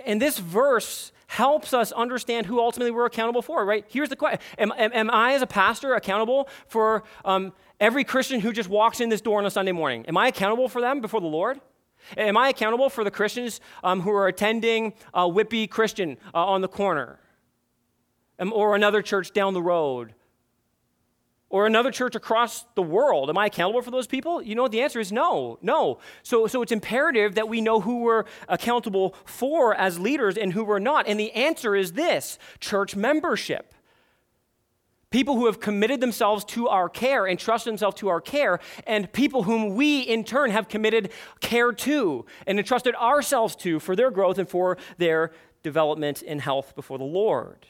[0.05, 3.85] And this verse helps us understand who ultimately we're accountable for, right?
[3.87, 8.41] Here's the question Am, am, am I, as a pastor, accountable for um, every Christian
[8.41, 10.05] who just walks in this door on a Sunday morning?
[10.07, 11.61] Am I accountable for them before the Lord?
[12.17, 16.67] Am I accountable for the Christians um, who are attending Whitby Christian uh, on the
[16.67, 17.17] corner?
[18.37, 20.13] Um, or another church down the road?
[21.51, 23.29] Or another church across the world.
[23.29, 24.41] Am I accountable for those people?
[24.41, 25.99] You know, what the answer is no, no.
[26.23, 30.63] So, so it's imperative that we know who we're accountable for as leaders and who
[30.63, 31.07] we're not.
[31.07, 33.73] And the answer is this church membership.
[35.09, 39.11] People who have committed themselves to our care and trusted themselves to our care, and
[39.11, 41.11] people whom we in turn have committed
[41.41, 45.33] care to and entrusted ourselves to for their growth and for their
[45.63, 47.65] development and health before the Lord.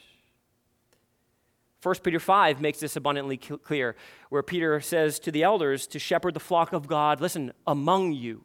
[1.82, 3.96] 1 Peter 5 makes this abundantly clear,
[4.28, 8.44] where Peter says to the elders to shepherd the flock of God, listen, among you.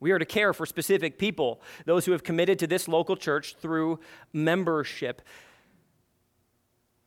[0.00, 3.56] We are to care for specific people, those who have committed to this local church
[3.60, 4.00] through
[4.32, 5.20] membership.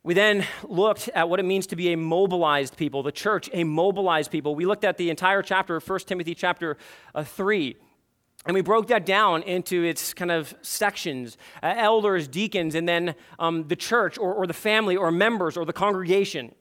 [0.04, 3.64] We then looked at what it means to be a mobilized people, the church, a
[3.64, 4.56] mobilized people.
[4.56, 6.78] We looked at the entire chapter of 1 Timothy chapter
[7.16, 7.76] uh, 3.
[8.46, 13.16] And we broke that down into its kind of sections uh, elders, deacons, and then
[13.38, 16.54] um, the church or, or the family or members or the congregation.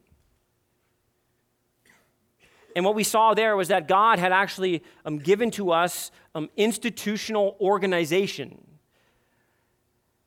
[2.74, 6.50] And what we saw there was that God had actually um, given to us um,
[6.56, 8.64] institutional organization,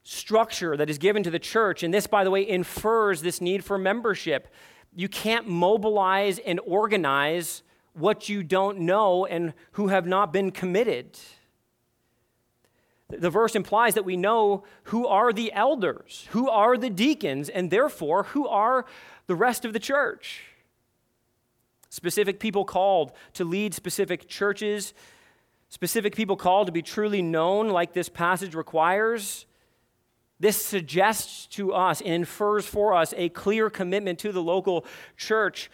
[0.03, 1.83] structure that is given to the church.
[1.83, 4.47] And this, by the way, infers this need for membership.
[4.93, 11.17] You can't mobilize and organize what you don't know and who have not been committed.
[13.17, 17.69] The verse implies that we know who are the elders, who are the deacons, and
[17.69, 18.85] therefore who are
[19.27, 20.43] the rest of the church.
[21.89, 24.93] Specific people called to lead specific churches,
[25.69, 29.45] specific people called to be truly known, like this passage requires.
[30.39, 35.69] This suggests to us and infers for us a clear commitment to the local church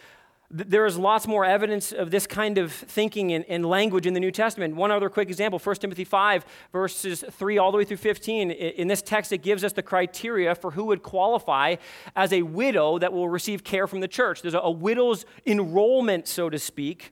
[0.50, 4.32] there is lots more evidence of this kind of thinking and, language in the New
[4.32, 4.76] Testament.
[4.76, 8.52] One other quick example 1 Timothy 5, verses 3 all the way through 15.
[8.52, 11.76] In this text, it gives us the criteria for who would qualify
[12.16, 14.42] as a widow that will receive care from the church.
[14.42, 17.12] There's a, a widow's enrollment, so to speak.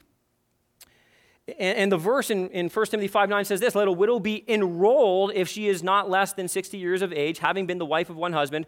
[1.59, 4.43] And, the verse in, in 1 Timothy 5 9 says this Let a widow be
[4.47, 8.09] enrolled if she is not less than 60 years of age, having been the wife
[8.09, 8.65] of one husband.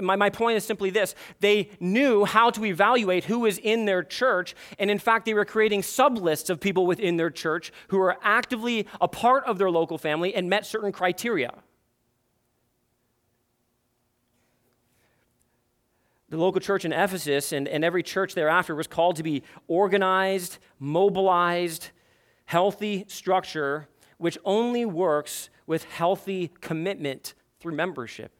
[0.00, 4.02] My, my point is simply this they knew how to evaluate who was in their
[4.02, 8.16] church, and in fact, they were creating sublists of people within their church who were
[8.22, 11.52] actively a part of their local family and met certain criteria.
[16.30, 20.56] The local church in Ephesus and, and every church thereafter was called to be organized,
[20.78, 21.90] mobilized,
[22.44, 28.32] healthy structure which only works with healthy commitment through membership.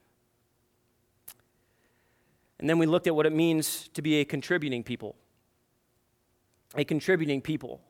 [2.59, 5.15] And then we looked at what it means to be a contributing people.
[6.75, 7.81] A contributing people.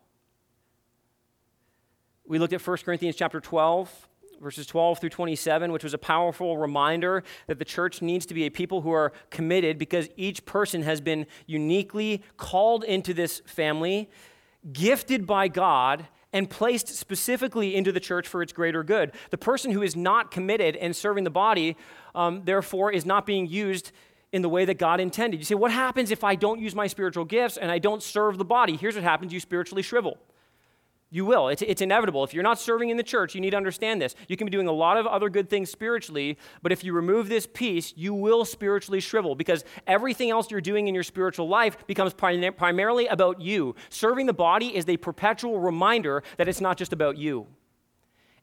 [2.28, 4.08] We looked at 1 Corinthians chapter 12,
[4.42, 8.46] verses 12 through 27, which was a powerful reminder that the church needs to be
[8.46, 14.10] a people who are committed because each person has been uniquely called into this family
[14.72, 19.14] gifted by God and placed specifically into the church for its greater good.
[19.30, 21.78] The person who is not committed and serving the body,
[22.14, 23.92] um, therefore, is not being used
[24.34, 25.40] in the way that God intended.
[25.40, 28.38] You say, what happens if I don't use my spiritual gifts and I don't serve
[28.38, 28.76] the body?
[28.76, 30.18] Here's what happens you spiritually shrivel.
[31.16, 31.48] You will.
[31.48, 32.26] It's, it's inevitable.
[32.26, 34.16] If you're not serving in the church, you need to understand this.
[34.28, 37.30] You can be doing a lot of other good things spiritually, but if you remove
[37.30, 41.88] this piece, you will spiritually shrivel because everything else you're doing in your spiritual life
[41.88, 43.76] becomes prim- primarily about you.
[43.88, 47.48] Serving the body is a perpetual reminder that it's not just about you.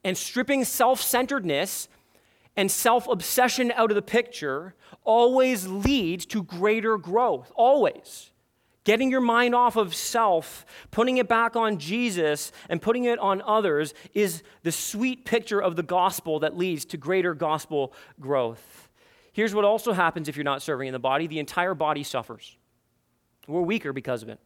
[0.03, 1.91] And stripping self centeredness
[2.57, 7.53] and self obsession out of the picture always leads to greater growth.
[7.55, 8.32] Always.
[8.85, 13.41] Getting your mind off of self, putting it back on Jesus, and putting it on
[13.43, 18.89] others is the sweet picture of the gospel that leads to greater gospel growth.
[19.33, 22.57] Here's what also happens if you're not serving in the body the entire body suffers.
[23.47, 24.41] We're weaker because of it.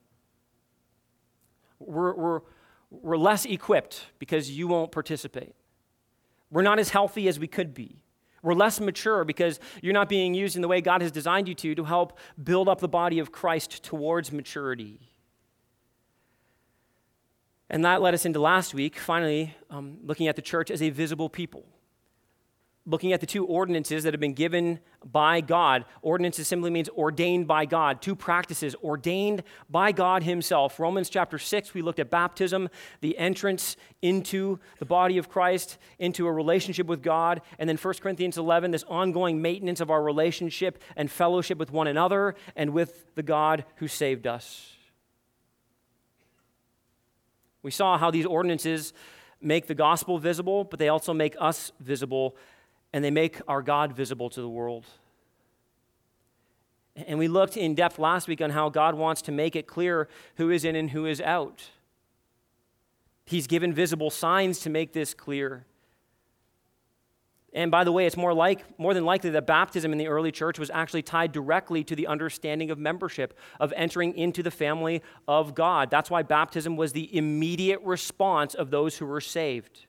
[1.78, 2.40] We're, we're,
[2.90, 5.54] we're less equipped because you won't participate.
[6.50, 7.96] We're not as healthy as we could be.
[8.46, 11.54] We're less mature because you're not being used in the way God has designed you
[11.56, 15.00] to to help build up the body of Christ towards maturity.
[17.68, 20.90] And that led us into last week, finally, um, looking at the church as a
[20.90, 21.66] visible people
[22.86, 25.84] looking at the two ordinances that have been given by God.
[26.02, 28.00] Ordinances simply means ordained by God.
[28.00, 30.78] Two practices ordained by God Himself.
[30.78, 32.68] Romans chapter 6, we looked at baptism,
[33.00, 37.42] the entrance into the body of Christ, into a relationship with God.
[37.58, 41.88] And then 1 Corinthians 11, this ongoing maintenance of our relationship and fellowship with one
[41.88, 44.72] another and with the God who saved us.
[47.62, 48.92] We saw how these ordinances
[49.40, 52.36] make the gospel visible, but they also make us visible
[52.92, 54.84] and they make our God visible to the world.
[57.06, 60.08] And we looked in depth last week on how God wants to make it clear
[60.36, 61.70] who is in and who is out.
[63.26, 65.66] He's given visible signs to make this clear.
[67.52, 70.30] And by the way, it's more, like, more than likely that baptism in the early
[70.30, 75.02] church was actually tied directly to the understanding of membership, of entering into the family
[75.26, 75.90] of God.
[75.90, 79.86] That's why baptism was the immediate response of those who were saved.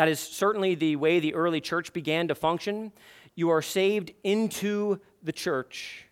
[0.00, 2.90] That is certainly the way the early church began to function.
[3.34, 6.06] You are saved into the church,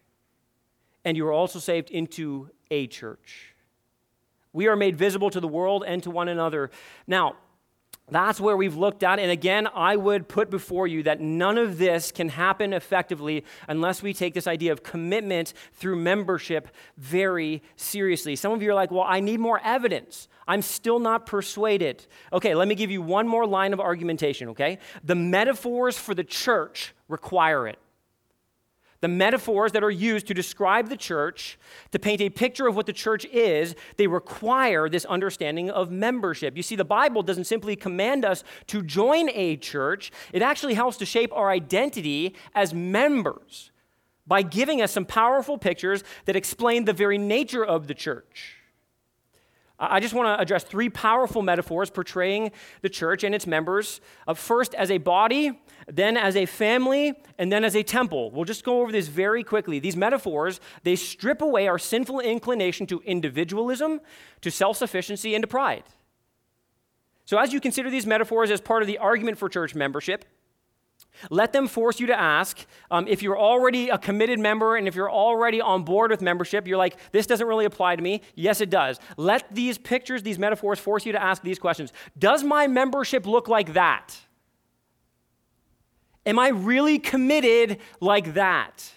[1.07, 3.55] and you are also saved into a church.
[4.53, 6.71] We are made visible to the world and to one another.
[7.07, 7.37] Now,
[8.11, 9.19] that's where we've looked at.
[9.19, 14.03] And again, I would put before you that none of this can happen effectively unless
[14.03, 18.37] we take this idea of commitment through membership very seriously.
[18.37, 20.29] Some of you are like, well, I need more evidence.
[20.47, 22.07] I'm still not persuaded.
[22.33, 24.79] Okay, let me give you one more line of argumentation, okay?
[25.05, 27.79] The metaphors for the church require it.
[29.01, 31.59] The metaphors that are used to describe the church,
[31.93, 36.57] to paint a picture of what the church is, they require this understanding of membership.
[36.57, 40.97] You see, the Bible doesn't simply command us to join a church, it actually helps
[40.97, 43.71] to shape our identity as members
[44.27, 48.58] by giving us some powerful pictures that explain the very nature of the church.
[49.81, 52.51] I just want to address three powerful metaphors portraying
[52.83, 54.01] the church and its members.
[54.27, 58.33] Uh, first, as a body, then as a family, and then as a temple.
[58.33, 59.79] We'll just go over this very quickly.
[59.79, 64.01] These metaphors, they strip away our sinful inclination to individualism,
[64.41, 65.85] to self sufficiency, and to pride.
[67.25, 70.25] So, as you consider these metaphors as part of the argument for church membership,
[71.31, 74.95] let them force you to ask um, if you're already a committed member and if
[74.95, 78.23] you're already on board with membership, you're like, this doesn't really apply to me.
[78.35, 78.99] Yes, it does.
[79.17, 83.49] Let these pictures, these metaphors force you to ask these questions Does my membership look
[83.49, 84.17] like that?
[86.27, 88.93] Am I really committed like that?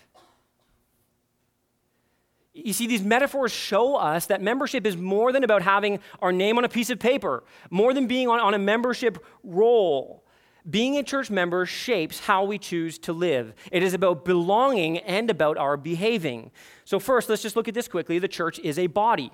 [2.54, 6.58] You see, these metaphors show us that membership is more than about having our name
[6.58, 10.21] on a piece of paper, more than being on, on a membership roll.
[10.70, 13.54] Being a church member shapes how we choose to live.
[13.72, 16.52] It is about belonging and about our behaving.
[16.86, 18.20] So, first, let's just look at this quickly.
[18.20, 19.32] The church is a body.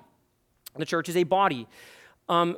[0.76, 1.66] The church is a body.
[2.28, 2.56] Um,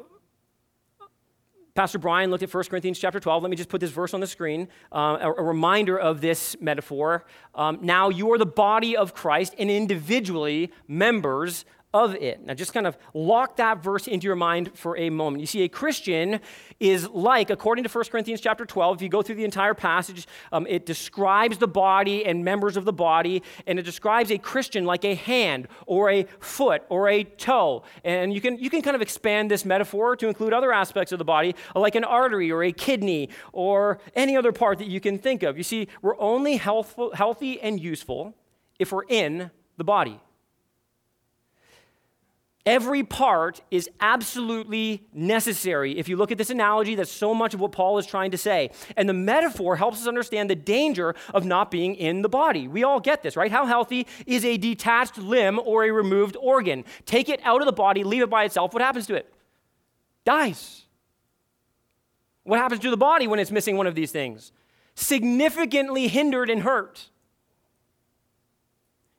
[1.75, 3.43] Pastor Brian looked at 1 Corinthians chapter 12.
[3.43, 6.57] Let me just put this verse on the screen, uh, a, a, reminder of this
[6.61, 7.25] metaphor.
[7.55, 12.45] Um, now you are the body of Christ and individually members of it.
[12.45, 15.41] Now, just kind of lock that verse into your mind for a moment.
[15.41, 16.41] You see, a Christian
[16.79, 20.29] is like, according to 1 Corinthians chapter 12, if you go through the entire passage,
[20.53, 24.85] um, it describes the body and members of the body, and it describes a Christian
[24.85, 27.83] like a hand or a foot or a toe.
[28.05, 31.19] And you can, you can kind of expand this metaphor to include other aspects of
[31.19, 35.19] the body, like an artery or a kidney or any other part that you can
[35.19, 35.59] think of.
[35.59, 38.37] You see, we're only healthful, healthy and useful
[38.79, 40.21] if we're in the body.
[42.67, 45.99] Every part is absolutely necessary.
[45.99, 48.39] If you look at this analogy, that's so much of what Paul is trying to
[48.39, 48.71] say.
[48.99, 52.69] And the metaphor helps us understand the danger of not being in the body.
[52.69, 53.51] We all get this, right?
[53.51, 56.85] How healthy is a detached limb or a removed organ?
[57.07, 58.75] Take it out of the body, leave it by itself.
[58.75, 59.33] What happens to it?
[60.27, 60.85] Dies.
[62.43, 64.53] What happens to the body when it's missing one of these things?
[64.95, 67.09] Significantly hindered and hurt.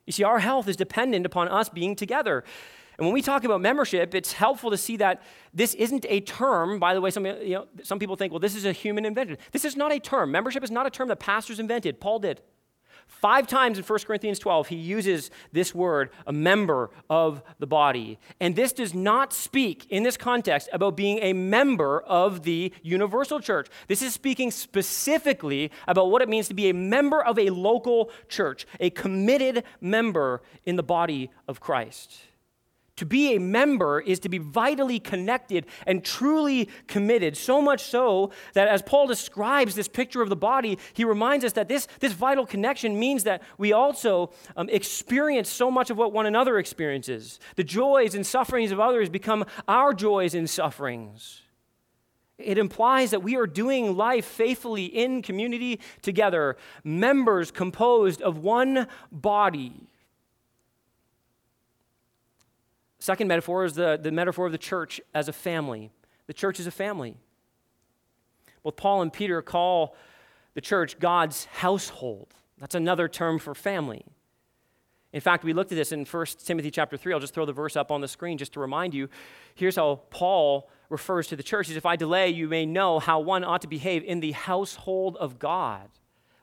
[0.06, 2.44] You see, our health is dependent upon us being together.
[2.98, 5.22] And when we talk about membership, it's helpful to see that
[5.54, 6.78] this isn't a term.
[6.78, 9.38] By the way, some, you know, some people think, well, this is a human invention.
[9.50, 10.30] This is not a term.
[10.30, 12.00] Membership is not a term that pastors invented.
[12.00, 12.40] Paul did.
[13.06, 18.18] Five times in 1 Corinthians 12, he uses this word, a member of the body.
[18.40, 23.38] And this does not speak in this context about being a member of the universal
[23.38, 23.68] church.
[23.86, 28.10] This is speaking specifically about what it means to be a member of a local
[28.28, 32.18] church, a committed member in the body of Christ.
[33.02, 38.30] To be a member is to be vitally connected and truly committed, so much so
[38.52, 42.12] that as Paul describes this picture of the body, he reminds us that this, this
[42.12, 47.40] vital connection means that we also um, experience so much of what one another experiences.
[47.56, 51.40] The joys and sufferings of others become our joys and sufferings.
[52.38, 58.86] It implies that we are doing life faithfully in community together, members composed of one
[59.10, 59.88] body.
[63.02, 65.90] Second metaphor is the, the metaphor of the church as a family.
[66.28, 67.16] The church is a family.
[68.62, 69.96] Both Paul and Peter call
[70.54, 72.28] the church God's household.
[72.58, 74.04] That's another term for family.
[75.12, 77.12] In fact, we looked at this in 1 Timothy chapter 3.
[77.12, 79.08] I'll just throw the verse up on the screen just to remind you.
[79.56, 81.66] Here's how Paul refers to the church.
[81.66, 84.30] He says, If I delay, you may know how one ought to behave in the
[84.30, 85.90] household of God,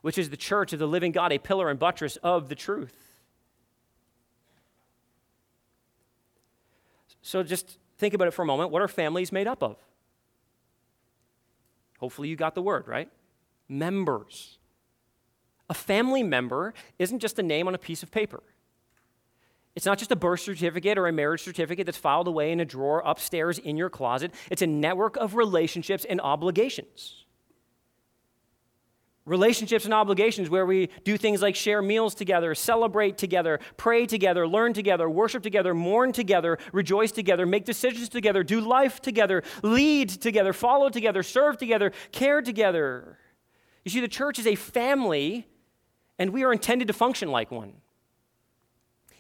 [0.02, 3.09] which is the church of the living God, a pillar and buttress of the truth.
[7.22, 8.72] So just think about it for a moment.
[8.72, 9.78] What are families made up of?
[12.00, 13.10] Hopefully, you got the word, right?
[13.68, 14.58] Members.
[15.70, 18.42] A family member isn't just a name on a piece of paper.
[19.76, 22.66] It's not just a birth certificate or a marriage certificate that's filed away in a
[22.66, 24.34] drawer upstairs in your closet.
[24.50, 27.26] It's a network of relationships and obligations
[29.26, 34.48] relationships and obligations where we do things like share meals together, celebrate together, pray together,
[34.48, 40.10] learn together, worship together, mourn together, rejoice together, make decisions together, do life together, lead
[40.10, 43.20] together, follow together, serve together, care together.
[43.86, 45.48] You see, the church is a family,
[46.18, 47.74] and we are intended to function like one.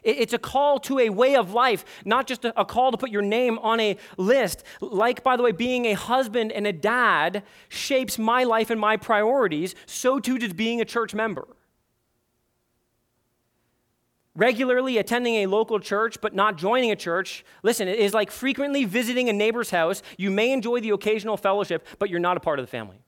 [0.04, 3.22] It's a call to a way of life, not just a call to put your
[3.22, 4.64] name on a list.
[4.82, 8.98] Like, by the way, being a husband and a dad shapes my life and my
[8.98, 11.48] priorities, so too does being a church member.
[14.36, 18.86] Regularly attending a local church but not joining a church, listen, it is like frequently
[18.86, 20.02] visiting a neighbor's house.
[20.18, 23.02] You may enjoy the occasional fellowship, but you're not a part of the family.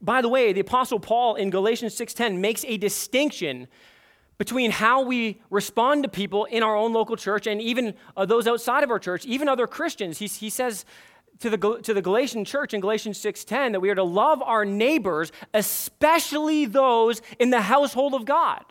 [0.00, 3.68] By the way, the apostle Paul in Galatians 6:10 makes a distinction
[4.38, 8.46] between how we respond to people in our own local church and even uh, those
[8.46, 10.18] outside of our church, even other Christians.
[10.18, 10.84] He, he says
[11.40, 14.64] to the, to the Galatian church in Galatians 6:10 that we are to love our
[14.64, 18.64] neighbors, especially those in the household of God.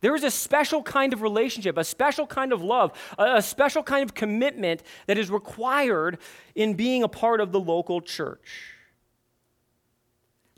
[0.00, 3.82] There is a special kind of relationship, a special kind of love, a, a special
[3.82, 6.18] kind of commitment that is required
[6.54, 8.77] in being a part of the local church.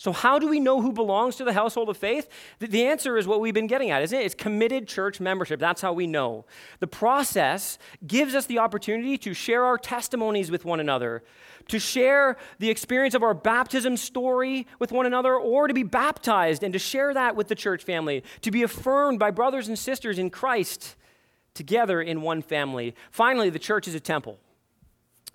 [0.01, 2.27] So, how do we know who belongs to the household of faith?
[2.59, 4.25] The answer is what we've been getting at, isn't it?
[4.25, 5.61] It's committed church membership.
[5.61, 6.47] That's how we know.
[6.79, 7.77] The process
[8.07, 11.23] gives us the opportunity to share our testimonies with one another,
[11.69, 16.63] to share the experience of our baptism story with one another, or to be baptized
[16.63, 20.19] and to share that with the church family, to be affirmed by brothers and sisters
[20.19, 20.97] in Christ
[21.53, 22.95] together in one family.
[23.11, 24.39] Finally, the church is a temple.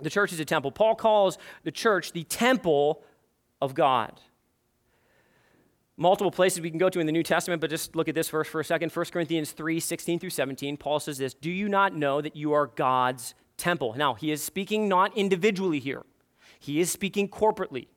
[0.01, 0.72] The church is a temple.
[0.72, 3.03] Paul calls the church the temple
[3.61, 4.20] of God
[5.97, 8.29] multiple places we can go to in the New Testament, but just look at this
[8.29, 8.91] verse for a second.
[8.91, 10.77] 1 Corinthians 3 16 through 17.
[10.77, 13.93] Paul says this Do you not know that you are God's temple?
[13.97, 16.03] Now, he is speaking not individually here,
[16.59, 17.87] he is speaking corporately,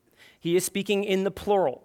[0.41, 1.85] he is speaking in the plural.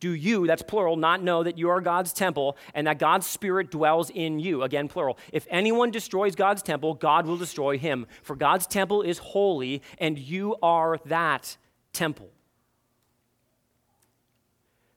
[0.00, 3.70] Do you, that's plural, not know that you are God's temple and that God's Spirit
[3.70, 4.64] dwells in you?
[4.64, 5.16] Again, plural.
[5.32, 8.08] If anyone destroys God's temple, God will destroy him.
[8.24, 11.56] For God's temple is holy, and you are that
[11.92, 12.31] temple.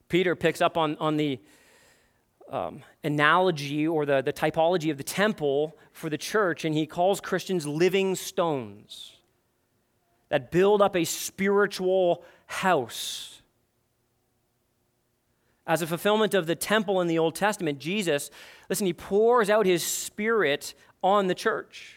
[0.08, 1.40] Peter picks up on, on the
[2.50, 7.20] um, analogy or the, the typology of the temple for the church, and he calls
[7.20, 9.14] Christians living stones
[10.28, 13.42] that build up a spiritual house.
[15.66, 18.30] As a fulfillment of the temple in the Old Testament, Jesus,
[18.68, 21.95] listen, he pours out his spirit on the church.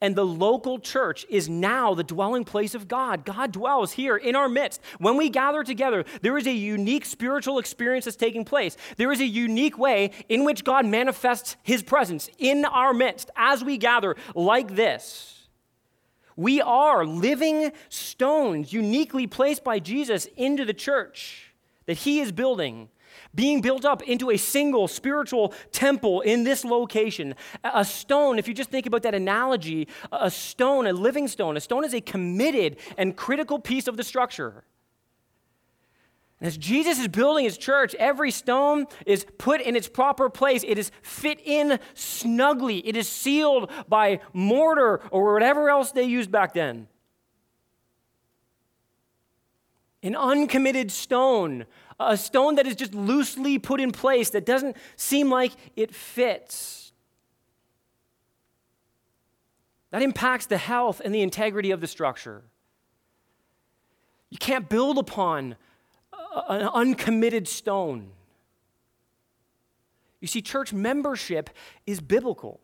[0.00, 3.24] And the local church is now the dwelling place of God.
[3.24, 4.82] God dwells here in our midst.
[4.98, 8.76] When we gather together, there is a unique spiritual experience that's taking place.
[8.96, 13.64] There is a unique way in which God manifests his presence in our midst as
[13.64, 15.48] we gather like this.
[16.36, 21.54] We are living stones uniquely placed by Jesus into the church
[21.86, 22.88] that he is building
[23.34, 27.34] being built up into a single spiritual temple in this location.
[27.62, 31.60] A stone, if you just think about that analogy, a stone, a living stone, a
[31.60, 34.64] stone is a committed and critical piece of the structure.
[36.40, 40.62] as Jesus is building his church, every stone is put in its proper place.
[40.66, 42.86] It is fit in snugly.
[42.86, 46.88] It is sealed by mortar or whatever else they used back then.
[50.04, 51.66] An uncommitted stone
[51.98, 56.92] a stone that is just loosely put in place that doesn't seem like it fits.
[59.90, 62.42] That impacts the health and the integrity of the structure.
[64.30, 65.56] You can't build upon
[66.48, 68.10] an uncommitted stone.
[70.20, 71.50] You see, church membership
[71.86, 72.58] is biblical,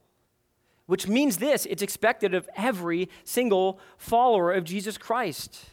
[0.87, 5.67] which means this it's expected of every single follower of Jesus Christ.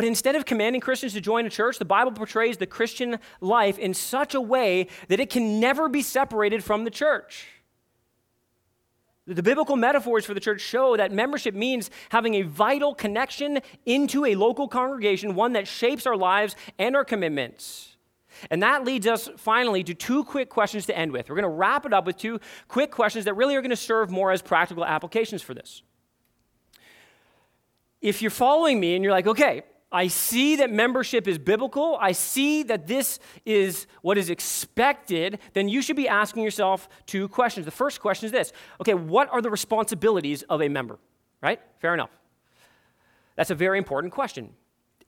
[0.00, 3.78] But instead of commanding Christians to join a church, the Bible portrays the Christian life
[3.78, 7.48] in such a way that it can never be separated from the church.
[9.26, 14.24] The biblical metaphors for the church show that membership means having a vital connection into
[14.24, 17.98] a local congregation, one that shapes our lives and our commitments.
[18.50, 21.28] And that leads us finally to two quick questions to end with.
[21.28, 23.76] We're going to wrap it up with two quick questions that really are going to
[23.76, 25.82] serve more as practical applications for this.
[28.00, 32.12] If you're following me and you're like, okay, I see that membership is biblical, I
[32.12, 37.64] see that this is what is expected, then you should be asking yourself two questions.
[37.64, 40.98] The first question is this okay, what are the responsibilities of a member?
[41.42, 41.60] Right?
[41.80, 42.10] Fair enough.
[43.34, 44.50] That's a very important question.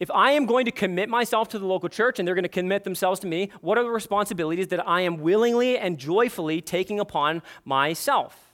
[0.00, 2.48] If I am going to commit myself to the local church and they're going to
[2.48, 6.98] commit themselves to me, what are the responsibilities that I am willingly and joyfully taking
[6.98, 8.52] upon myself?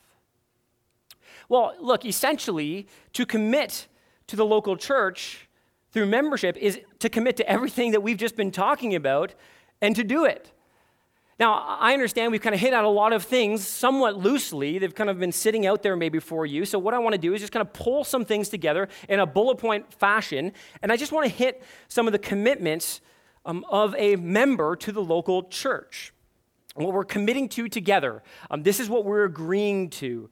[1.49, 3.87] Well, look, essentially, to commit
[4.27, 5.48] to the local church,
[5.93, 9.35] through membership is to commit to everything that we've just been talking about
[9.81, 10.53] and to do it.
[11.39, 14.79] Now, I understand we've kind of hit out a lot of things somewhat loosely.
[14.79, 16.65] They've kind of been sitting out there maybe for you.
[16.65, 19.21] So, what I want to do is just kind of pull some things together in
[19.21, 20.53] a bullet point fashion.
[20.83, 23.01] And I just want to hit some of the commitments
[23.47, 26.13] um, of a member to the local church.
[26.75, 28.23] What we're committing to together.
[28.51, 30.29] Um, this is what we're agreeing to.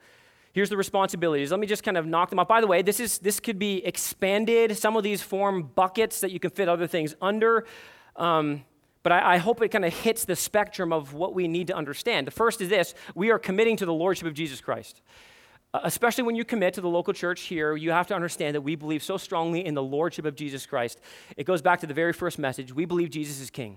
[0.57, 1.51] Here's the responsibilities.
[1.51, 2.49] Let me just kind of knock them out.
[2.49, 4.75] By the way, this, is, this could be expanded.
[4.79, 7.67] Some of these form buckets that you can fit other things under.
[8.17, 8.65] Um,
[9.03, 11.75] but I, I, hope it kind of hits the spectrum of what we need to
[11.75, 12.27] understand.
[12.27, 15.03] The first is this we are committing to the Lordship of Jesus Christ.
[15.75, 18.63] Uh, especially when you commit to the local church here, you have to understand that
[18.63, 21.03] we believe so strongly in the Lordship of Jesus Christ.
[21.37, 22.73] It goes back to the very first message.
[22.73, 23.77] We believe Jesus is King.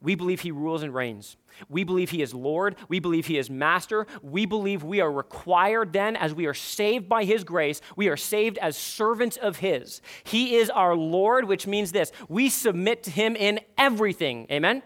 [0.00, 1.36] We believe he rules and reigns.
[1.68, 2.76] We believe he is Lord.
[2.88, 4.06] We believe he is master.
[4.22, 8.16] We believe we are required then, as we are saved by his grace, we are
[8.16, 10.00] saved as servants of his.
[10.24, 14.46] He is our Lord, which means this we submit to him in everything.
[14.50, 14.82] Amen?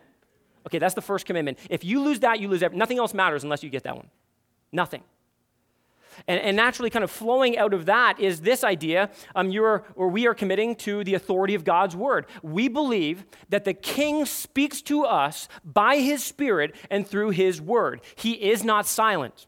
[0.67, 1.59] Okay, that's the first commitment.
[1.69, 2.79] If you lose that, you lose everything.
[2.79, 4.09] Nothing else matters unless you get that one.
[4.71, 5.03] Nothing.
[6.27, 10.09] And, and, naturally, kind of flowing out of that is this idea um, you're, or
[10.09, 12.27] we are committing to the authority of God's word.
[12.43, 18.01] We believe that the king speaks to us by his spirit and through his word.
[18.15, 19.47] He is not silent.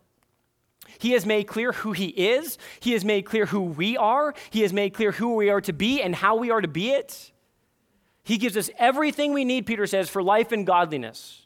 [0.98, 4.62] He has made clear who he is, he has made clear who we are, he
[4.62, 7.32] has made clear who we are to be and how we are to be it.
[8.22, 11.43] He gives us everything we need, Peter says, for life and godliness.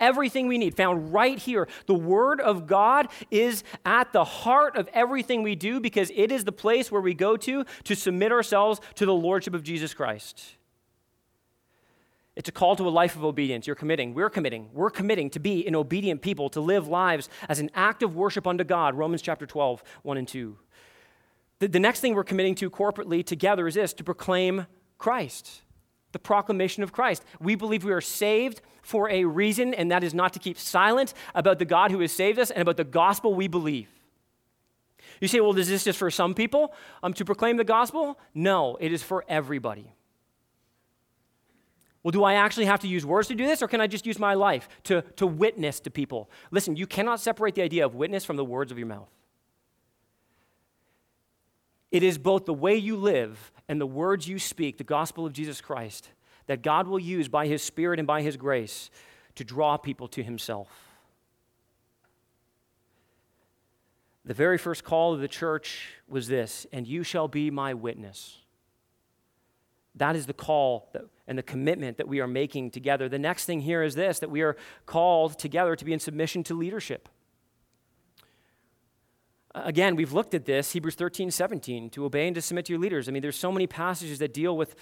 [0.00, 1.68] Everything we need found right here.
[1.86, 6.44] The Word of God is at the heart of everything we do because it is
[6.44, 10.56] the place where we go to to submit ourselves to the Lordship of Jesus Christ.
[12.36, 13.66] It's a call to a life of obedience.
[13.66, 14.14] You're committing.
[14.14, 14.70] We're committing.
[14.72, 18.46] We're committing to be an obedient people, to live lives as an act of worship
[18.46, 18.94] unto God.
[18.94, 20.56] Romans chapter 12, 1 and 2.
[21.58, 25.60] The, the next thing we're committing to corporately together is this to proclaim Christ
[26.12, 27.24] the proclamation of Christ.
[27.40, 31.14] We believe we are saved for a reason, and that is not to keep silent
[31.34, 33.88] about the God who has saved us and about the gospel we believe.
[35.20, 38.18] You say, well, is this just for some people um, to proclaim the gospel?
[38.34, 39.92] No, it is for everybody.
[42.02, 44.06] Well, do I actually have to use words to do this, or can I just
[44.06, 46.30] use my life to, to witness to people?
[46.50, 49.10] Listen, you cannot separate the idea of witness from the words of your mouth.
[51.90, 55.32] It is both the way you live and the words you speak, the gospel of
[55.32, 56.10] Jesus Christ,
[56.46, 58.90] that God will use by His Spirit and by His grace
[59.34, 60.68] to draw people to Himself.
[64.24, 68.38] The very first call of the church was this, and you shall be my witness.
[69.96, 73.08] That is the call that, and the commitment that we are making together.
[73.08, 76.44] The next thing here is this that we are called together to be in submission
[76.44, 77.08] to leadership.
[79.54, 82.80] Again, we've looked at this, Hebrews 13, 17, to obey and to submit to your
[82.80, 83.08] leaders.
[83.08, 84.76] I mean, there's so many passages that deal with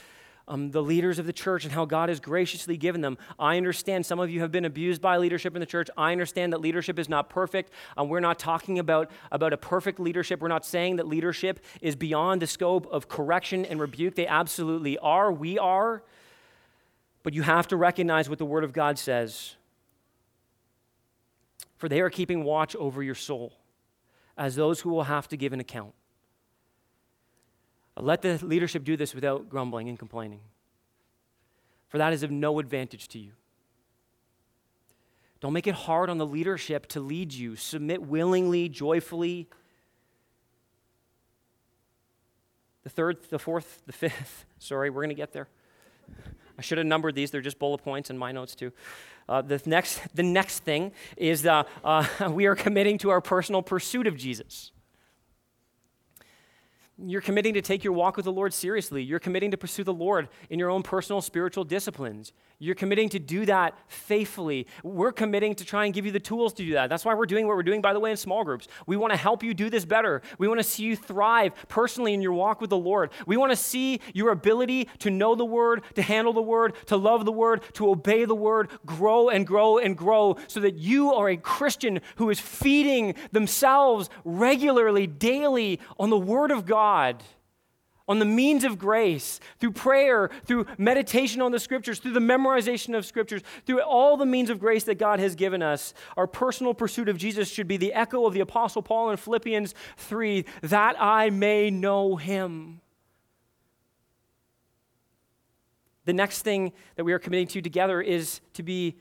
[0.47, 3.17] um, the leaders of the church and how God has graciously given them.
[3.39, 5.89] I understand some of you have been abused by leadership in the church.
[5.97, 7.73] I understand that leadership is not perfect.
[7.97, 10.41] Um, we're not talking about, about a perfect leadership.
[10.41, 14.17] We're not saying that leadership is beyond the scope of correction and rebuke.
[14.17, 15.33] They absolutely are.
[15.33, 16.03] We are.
[17.23, 19.55] But you have to recognize what the Word of God says.
[21.77, 23.58] For they are keeping watch over your soul
[24.39, 25.93] as those who will have to give an account.
[27.97, 30.41] Let the leadership do this without grumbling and complaining,
[31.89, 33.33] for that is of no advantage to you.
[35.41, 37.57] Don't make it hard on the leadership to lead you.
[37.57, 39.49] Submit willingly, joyfully.
[42.83, 44.47] The third, the fourth, the fifth.
[44.59, 45.49] Sorry, we're going to get there.
[46.59, 47.31] I should have numbered these.
[47.31, 48.73] They're just bullet points in my notes, too.
[49.29, 53.63] Uh, the, next, the next thing is uh, uh, we are committing to our personal
[53.63, 54.73] pursuit of Jesus.
[57.01, 59.05] You're committing to take your walk with the Lord seriously.
[59.05, 62.33] You're committing to pursue the Lord in your own personal spiritual disciplines.
[62.59, 64.67] You're committing to do that faithfully.
[64.83, 66.89] We're committing to try and give you the tools to do that.
[66.89, 68.67] That's why we're doing what we're doing, by the way, in small groups.
[68.85, 70.23] We want to help you do this better.
[70.39, 73.13] We want to see you thrive personally in your walk with the Lord.
[73.27, 76.97] We want to see your ability to know the Word, to handle the Word, to
[76.97, 81.15] love the Word, to obey the Word, grow and grow and grow so that you
[81.15, 86.88] are a Christian who is feeding themselves regularly, daily on the Word of God
[88.09, 92.97] on the means of grace, through prayer, through meditation on the scriptures, through the memorization
[92.97, 95.93] of scriptures, through all the means of grace that God has given us.
[96.17, 99.75] Our personal pursuit of Jesus should be the echo of the Apostle Paul in Philippians
[99.99, 102.81] 3 that I may know him.
[106.07, 108.97] The next thing that we are committing to together is to be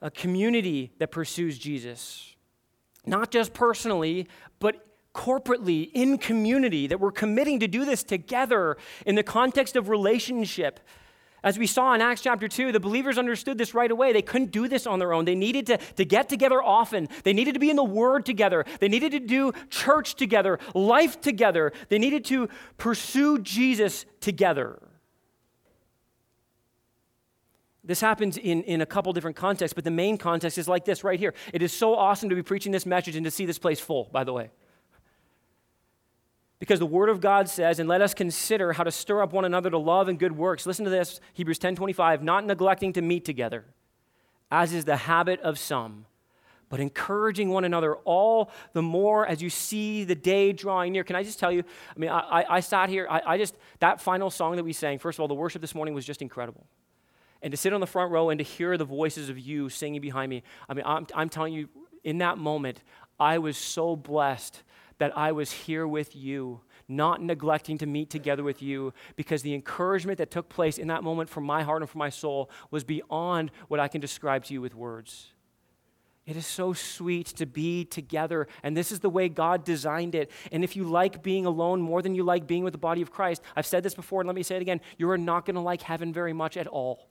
[0.00, 2.36] a community that pursues Jesus.
[3.04, 4.28] Not just personally,
[4.60, 4.85] but
[5.16, 10.78] corporately, in community, that we're committing to do this together in the context of relationship.
[11.42, 14.12] As we saw in Acts chapter 2, the believers understood this right away.
[14.12, 15.24] They couldn't do this on their own.
[15.24, 17.08] They needed to, to get together often.
[17.24, 18.64] They needed to be in the Word together.
[18.80, 21.72] They needed to do church together, life together.
[21.88, 24.82] They needed to pursue Jesus together.
[27.84, 31.04] This happens in, in a couple different contexts, but the main context is like this
[31.04, 31.32] right here.
[31.54, 34.10] It is so awesome to be preaching this message and to see this place full,
[34.12, 34.50] by the way.
[36.58, 39.44] Because the word of God says, and let us consider how to stir up one
[39.44, 40.64] another to love and good works.
[40.64, 43.64] Listen to this, Hebrews 10:25, not neglecting to meet together,
[44.50, 46.06] as is the habit of some,
[46.70, 51.04] but encouraging one another all the more as you see the day drawing near.
[51.04, 51.62] Can I just tell you?
[51.94, 54.72] I mean, I, I, I sat here, I, I just, that final song that we
[54.72, 56.66] sang, first of all, the worship this morning was just incredible.
[57.42, 60.00] And to sit on the front row and to hear the voices of you singing
[60.00, 61.68] behind me, I mean, I'm, I'm telling you,
[62.02, 62.82] in that moment,
[63.20, 64.62] I was so blessed
[64.98, 69.54] that I was here with you, not neglecting to meet together with you, because the
[69.54, 72.84] encouragement that took place in that moment from my heart and from my soul was
[72.84, 75.32] beyond what I can describe to you with words.
[76.26, 80.30] It is so sweet to be together, and this is the way God designed it.
[80.50, 83.12] And if you like being alone more than you like being with the body of
[83.12, 85.54] Christ, I've said this before, and let me say it again you are not going
[85.54, 87.08] to like heaven very much at all.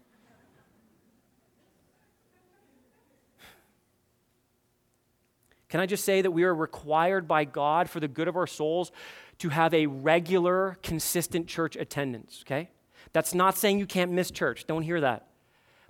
[5.70, 8.48] Can I just say that we are required by God for the good of our
[8.48, 8.92] souls
[9.40, 12.70] to have a regular, consistent church attendance, okay?
[13.14, 14.68] That's not saying you can't miss church.
[14.68, 15.28] Don't hear that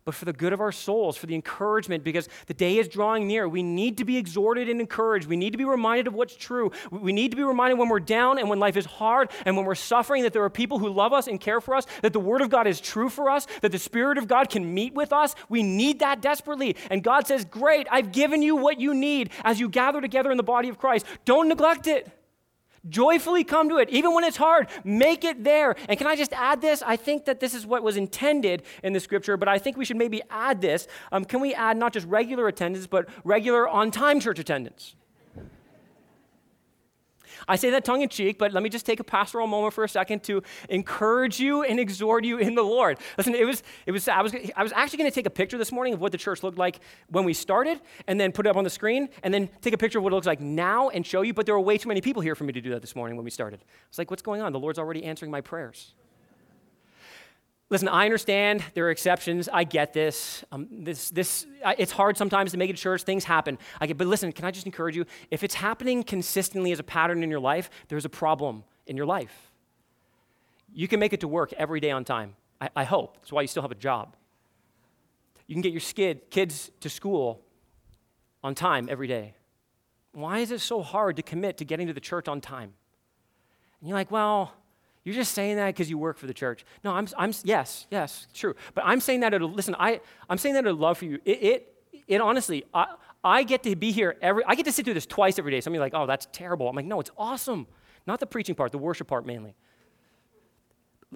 [0.05, 3.25] but for the good of our souls, for the encouragement, because the day is drawing
[3.25, 3.49] near.
[3.49, 5.27] We need to be exhorted and encouraged.
[5.27, 6.71] We need to be reminded of what's true.
[6.91, 9.65] We need to be reminded when we're down and when life is hard and when
[9.65, 12.19] we're suffering that there are people who love us and care for us, that the
[12.19, 15.11] Word of God is true for us, that the Spirit of God can meet with
[15.11, 15.33] us.
[15.49, 16.75] We need that desperately.
[16.91, 20.37] And God says, Great, I've given you what you need as you gather together in
[20.37, 21.07] the body of Christ.
[21.25, 22.11] Don't neglect it.
[22.89, 24.67] Joyfully come to it, even when it's hard.
[24.83, 25.75] Make it there.
[25.89, 26.81] And can I just add this?
[26.81, 29.85] I think that this is what was intended in the scripture, but I think we
[29.85, 30.87] should maybe add this.
[31.11, 34.95] Um, can we add not just regular attendance, but regular on time church attendance?
[37.47, 39.83] I say that tongue in cheek, but let me just take a pastoral moment for
[39.83, 42.99] a second to encourage you and exhort you in the Lord.
[43.17, 45.57] Listen, it was, it was, I was, I was actually going to take a picture
[45.57, 46.79] this morning of what the church looked like
[47.09, 49.77] when we started and then put it up on the screen and then take a
[49.77, 51.87] picture of what it looks like now and show you, but there were way too
[51.87, 53.63] many people here for me to do that this morning when we started.
[53.89, 54.51] It's like, what's going on?
[54.51, 55.93] The Lord's already answering my prayers.
[57.71, 59.49] Listen, I understand there are exceptions.
[59.51, 60.45] I get this.
[60.51, 61.47] Um, this, this
[61.79, 63.01] it's hard sometimes to make it church.
[63.01, 63.57] Things happen.
[63.81, 65.05] I get, but listen, can I just encourage you?
[65.31, 69.07] If it's happening consistently as a pattern in your life, there's a problem in your
[69.07, 69.51] life.
[70.73, 72.35] You can make it to work every day on time.
[72.61, 73.15] I, I hope.
[73.17, 74.15] That's why you still have a job.
[75.47, 77.41] You can get your skid, kids to school
[78.43, 79.33] on time every day.
[80.11, 82.73] Why is it so hard to commit to getting to the church on time?
[83.79, 84.53] And you're like, well,
[85.05, 86.65] you're just saying that because you work for the church.
[86.83, 88.55] No, I'm, I'm yes, yes, true.
[88.73, 91.05] But I'm saying that, out of, listen, I, I'm saying that out of love for
[91.05, 91.19] you.
[91.23, 91.75] It, it,
[92.07, 92.87] it honestly, I,
[93.23, 95.61] I get to be here every, I get to sit through this twice every day.
[95.61, 96.67] Some of you are like, oh, that's terrible.
[96.67, 97.67] I'm like, no, it's awesome.
[98.07, 99.55] Not the preaching part, the worship part mainly.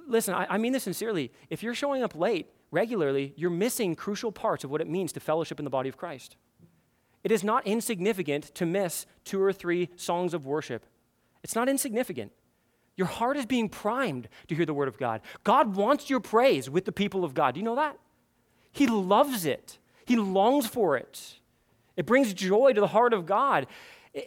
[0.07, 1.31] Listen, I, I mean this sincerely.
[1.49, 5.19] If you're showing up late regularly, you're missing crucial parts of what it means to
[5.19, 6.37] fellowship in the body of Christ.
[7.23, 10.85] It is not insignificant to miss two or three songs of worship.
[11.43, 12.31] It's not insignificant.
[12.99, 15.21] Your heart is being primed to hear the word of God.
[15.45, 17.53] God wants your praise with the people of God.
[17.53, 17.97] Do you know that?
[18.73, 21.35] He loves it, He longs for it.
[21.95, 23.67] It brings joy to the heart of God.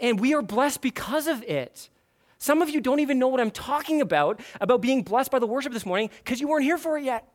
[0.00, 1.90] And we are blessed because of it.
[2.38, 5.46] Some of you don't even know what I'm talking about, about being blessed by the
[5.46, 7.28] worship this morning, because you weren't here for it yet.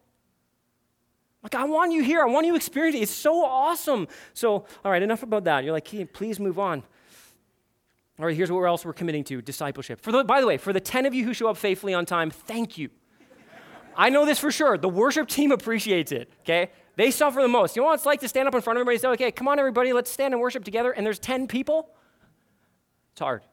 [1.43, 2.23] Like, I want you here.
[2.23, 3.03] I want you to experience it.
[3.03, 4.07] It's so awesome.
[4.33, 5.63] So, all right, enough about that.
[5.63, 6.81] You're like, please move on.
[8.19, 10.01] All right, here's what else we're committing to discipleship.
[10.01, 12.05] For the, by the way, for the 10 of you who show up faithfully on
[12.05, 12.89] time, thank you.
[13.95, 14.77] I know this for sure.
[14.77, 16.71] The worship team appreciates it, okay?
[16.95, 17.75] They suffer the most.
[17.75, 19.31] You know what it's like to stand up in front of everybody and say, okay,
[19.31, 21.89] come on, everybody, let's stand and worship together, and there's 10 people?
[23.11, 23.43] It's hard.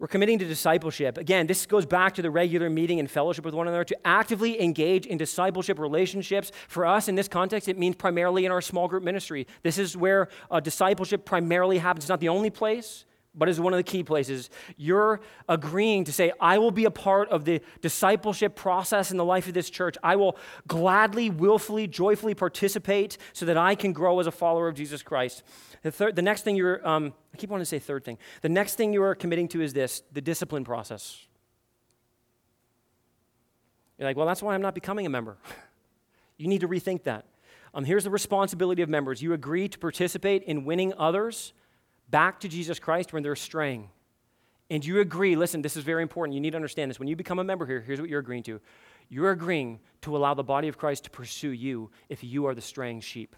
[0.00, 1.18] We're committing to discipleship.
[1.18, 4.62] Again, this goes back to the regular meeting and fellowship with one another to actively
[4.62, 6.52] engage in discipleship relationships.
[6.68, 9.48] For us, in this context, it means primarily in our small group ministry.
[9.64, 12.04] This is where uh, discipleship primarily happens.
[12.04, 14.50] It's not the only place, but is one of the key places.
[14.76, 19.24] You're agreeing to say, I will be a part of the discipleship process in the
[19.24, 19.96] life of this church.
[20.02, 24.74] I will gladly, willfully, joyfully participate so that I can grow as a follower of
[24.74, 25.42] Jesus Christ.
[25.82, 28.18] The, third, the next thing you're, um, I keep wanting to say third thing.
[28.42, 31.24] The next thing you are committing to is this the discipline process.
[33.98, 35.38] You're like, well, that's why I'm not becoming a member.
[36.38, 37.26] you need to rethink that.
[37.74, 41.52] Um, here's the responsibility of members you agree to participate in winning others
[42.10, 43.90] back to Jesus Christ when they're straying.
[44.70, 46.34] And you agree, listen, this is very important.
[46.34, 46.98] You need to understand this.
[46.98, 48.60] When you become a member here, here's what you're agreeing to
[49.10, 52.60] you're agreeing to allow the body of Christ to pursue you if you are the
[52.60, 53.34] straying sheep.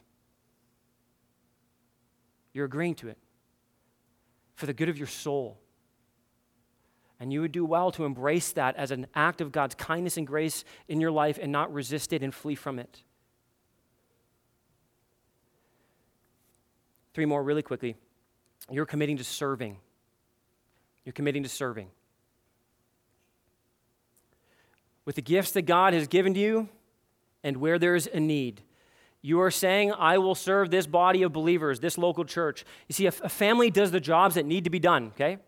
[2.52, 3.18] You're agreeing to it
[4.56, 5.60] for the good of your soul.
[7.20, 10.26] And you would do well to embrace that as an act of God's kindness and
[10.26, 13.02] grace in your life and not resist it and flee from it.
[17.12, 17.96] Three more, really quickly.
[18.70, 19.76] You're committing to serving.
[21.04, 21.88] You're committing to serving.
[25.04, 26.68] With the gifts that God has given to you
[27.42, 28.62] and where there's a need,
[29.22, 32.64] you are saying, I will serve this body of believers, this local church.
[32.88, 35.38] You see, a, family does the jobs that need to be done, okay?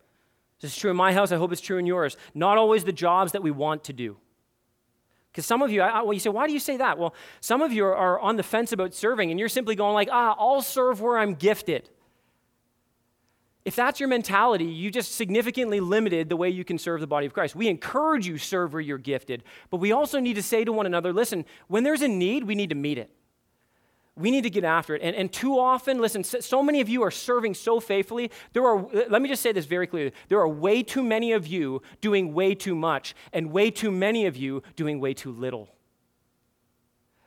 [0.61, 1.33] This is true in my house.
[1.33, 2.17] I hope it's true in yours.
[2.35, 4.17] Not always the jobs that we want to do.
[5.31, 6.99] Because some of you, I, well, you say, why do you say that?
[6.99, 10.09] Well, some of you are on the fence about serving, and you're simply going like,
[10.13, 11.89] ah, I'll serve where I'm gifted.
[13.65, 17.27] If that's your mentality, you just significantly limited the way you can serve the body
[17.27, 17.55] of Christ.
[17.55, 20.87] We encourage you serve where you're gifted, but we also need to say to one
[20.87, 23.11] another, listen, when there's a need, we need to meet it.
[24.17, 25.03] We need to get after it.
[25.03, 28.31] And, and too often, listen, so many of you are serving so faithfully.
[28.53, 30.13] There are, let me just say this very clearly.
[30.29, 34.27] There are way too many of you doing way too much, and way too many
[34.27, 35.71] of you doing way too little.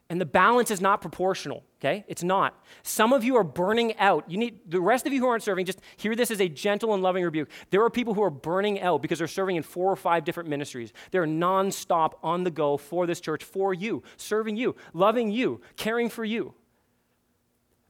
[0.08, 2.06] And the balance is not proportional, okay?
[2.08, 2.64] It's not.
[2.84, 4.30] Some of you are burning out.
[4.30, 6.94] You need the rest of you who aren't serving, just hear this as a gentle
[6.94, 7.50] and loving rebuke.
[7.72, 10.48] There are people who are burning out because they're serving in four or five different
[10.48, 10.94] ministries.
[11.10, 16.10] They're nonstop on the go for this church, for you, serving you, loving you, caring
[16.10, 16.54] for you.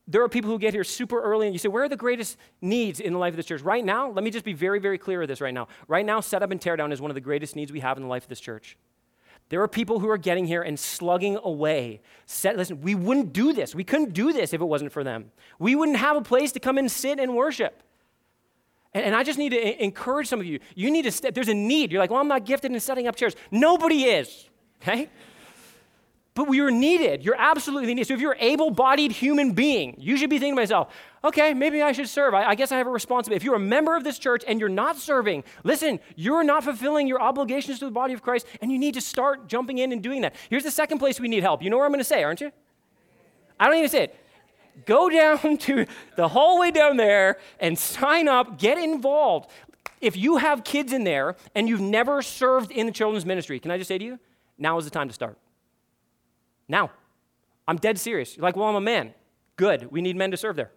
[0.08, 2.38] There are people who get here super early and you say, Where are the greatest
[2.62, 3.62] needs in the life of this church?
[3.62, 5.68] Right now, let me just be very, very clear with this right now.
[5.88, 8.10] Right now, setup and teardown is one of the greatest needs we have in the
[8.10, 8.78] life of this church.
[9.50, 12.02] There are people who are getting here and slugging away.
[12.26, 13.76] Set, listen, we wouldn't do this.
[13.76, 15.32] We couldn't do this if it wasn't for them.
[15.60, 17.84] We wouldn't have a place to come and sit and worship.
[18.94, 20.60] And, and I just need to encourage some of you.
[20.74, 21.92] You need to step, there's a need.
[21.92, 23.36] You're like, well, I'm not gifted in setting up chairs.
[23.52, 24.50] Nobody is,
[24.82, 25.10] okay?
[26.36, 27.24] But we are needed.
[27.24, 28.08] You're absolutely needed.
[28.08, 31.54] So if you're an able bodied human being, you should be thinking to myself, okay,
[31.54, 32.34] maybe I should serve.
[32.34, 33.38] I, I, guess I have a responsibility.
[33.38, 37.08] If you're a member of this church and you're not serving, listen, you're not fulfilling
[37.08, 40.04] your obligations to the body of Christ, and you need to start jumping in and
[40.04, 40.36] doing that.
[40.50, 41.64] Here's the second place we need help.
[41.64, 42.52] You know where I'm going to say, aren't you?
[43.58, 44.16] I don't even say it.
[44.86, 45.10] Go
[45.40, 45.86] down to
[46.18, 49.50] the hallway down there and sign up, get involved.
[50.02, 53.72] If you have kids in there and you've never served in the children's ministry, can
[53.72, 54.20] I just say to you,
[54.58, 55.38] now is the time to start.
[56.68, 56.92] Now.
[57.68, 58.38] I'm dead serious.
[58.38, 59.14] You're like, well, I'm a man.
[59.56, 59.92] Good.
[59.92, 60.72] We need men to serve there.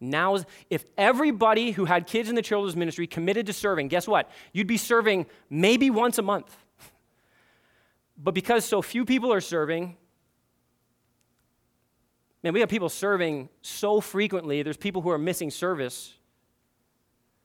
[0.00, 0.36] Now,
[0.70, 4.30] if everybody who had kids in the children's ministry committed to serving, guess what?
[4.52, 6.54] You'd be serving maybe once a month.
[8.16, 9.96] But because so few people are serving,
[12.44, 16.14] man, we have people serving so frequently, there's people who are missing service.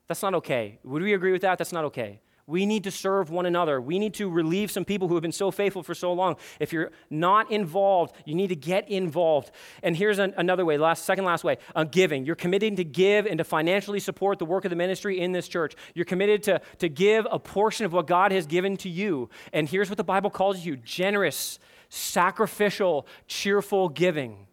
[0.07, 0.77] That's not okay.
[0.83, 1.57] Would we agree with that?
[1.57, 2.21] That's not okay.
[2.49, 3.79] We need to serve one another.
[3.79, 6.35] We need to relieve some people who have been so faithful for so long.
[6.59, 9.51] If you're not involved, you need to get involved.
[9.83, 12.25] And here's an, another way, last, second last way, uh, giving.
[12.25, 15.47] You're committing to give and to financially support the work of the ministry in this
[15.47, 15.75] church.
[15.93, 19.29] You're committed to, to give a portion of what God has given to you.
[19.53, 24.47] And here's what the Bible calls you generous, sacrificial, cheerful giving.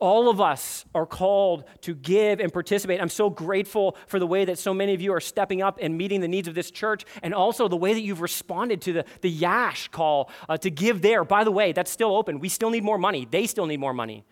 [0.00, 3.00] All of us are called to give and participate.
[3.00, 5.98] I'm so grateful for the way that so many of you are stepping up and
[5.98, 9.04] meeting the needs of this church, and also the way that you've responded to the,
[9.22, 11.24] the Yash call uh, to give there.
[11.24, 12.38] By the way, that's still open.
[12.38, 14.24] We still need more money, they still need more money.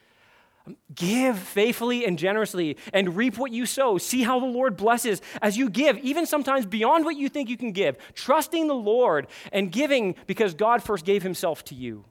[0.95, 3.99] Give faithfully and generously and reap what you sow.
[3.99, 7.57] See how the Lord blesses as you give, even sometimes beyond what you think you
[7.57, 7.97] can give.
[8.15, 12.05] Trusting the Lord and giving because God first gave Himself to you.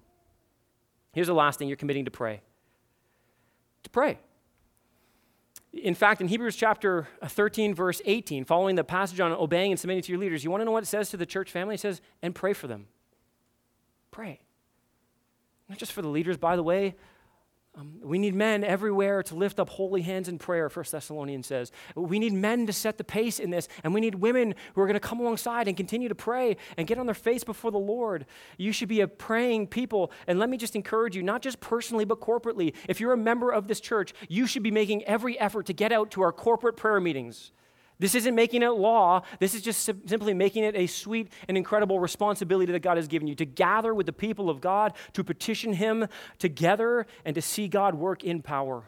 [1.11, 2.41] Here's the last thing you're committing to pray
[3.85, 4.19] to pray.
[5.73, 9.79] In fact, in Hebrews chapter uh, 13, verse 18, following the passage on obeying and
[9.79, 11.75] submitting to your leaders, you want to know what it says to the church family?
[11.75, 12.87] It says, and pray for them.
[14.11, 14.39] Pray.
[15.67, 16.95] Not just for the leaders, by the way,
[17.77, 21.71] um, we need men everywhere to lift up holy hands in prayer, First Thessalonians says.
[21.95, 24.85] We need men to set the pace in this, and we need women who are
[24.85, 27.77] going to come alongside and continue to pray and get on their face before the
[27.77, 28.25] Lord.
[28.57, 30.11] You should be a praying people.
[30.27, 32.73] And let me just encourage you, not just personally, but corporately.
[32.87, 35.91] If you're a member of this church, you should be making every effort to get
[35.91, 37.51] out to our corporate prayer meetings.
[37.99, 39.21] This isn't making it law.
[39.39, 43.27] This is just simply making it a sweet and incredible responsibility that God has given
[43.27, 47.67] you to gather with the people of God, to petition Him together, and to see
[47.67, 48.83] God work in power.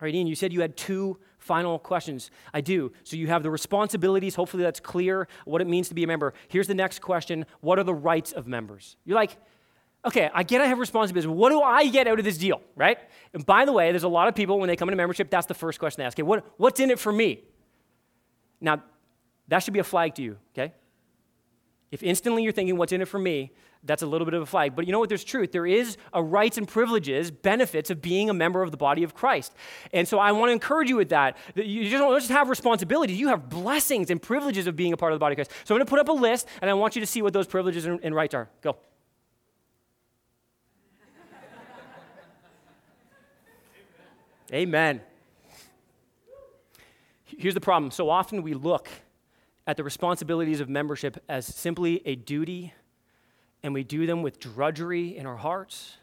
[0.00, 2.30] All right, Ian, you said you had two final questions.
[2.52, 2.92] I do.
[3.04, 4.34] So you have the responsibilities.
[4.34, 6.34] Hopefully that's clear what it means to be a member.
[6.48, 8.96] Here's the next question What are the rights of members?
[9.04, 9.36] You're like,
[10.04, 11.28] okay, I get I have responsibilities.
[11.28, 12.98] What do I get out of this deal, right?
[13.34, 15.46] And by the way, there's a lot of people when they come into membership, that's
[15.46, 16.16] the first question they ask.
[16.16, 17.42] Okay, what, what's in it for me?
[18.60, 18.82] Now,
[19.48, 20.72] that should be a flag to you, okay?
[21.90, 23.52] If instantly you're thinking, what's in it for me,
[23.84, 24.76] that's a little bit of a flag.
[24.76, 25.08] But you know what?
[25.08, 25.50] There's truth.
[25.50, 29.14] There is a rights and privileges, benefits of being a member of the body of
[29.14, 29.52] Christ.
[29.92, 31.36] And so I want to encourage you with that.
[31.56, 35.12] You just don't just have responsibilities, you have blessings and privileges of being a part
[35.12, 35.50] of the body of Christ.
[35.64, 37.32] So I'm going to put up a list, and I want you to see what
[37.32, 38.48] those privileges and, and rights are.
[38.62, 38.76] Go.
[44.52, 45.00] Amen.
[47.24, 48.88] Here's the problem so often we look
[49.66, 52.74] at the responsibilities of membership as simply a duty,
[53.62, 55.96] and we do them with drudgery in our hearts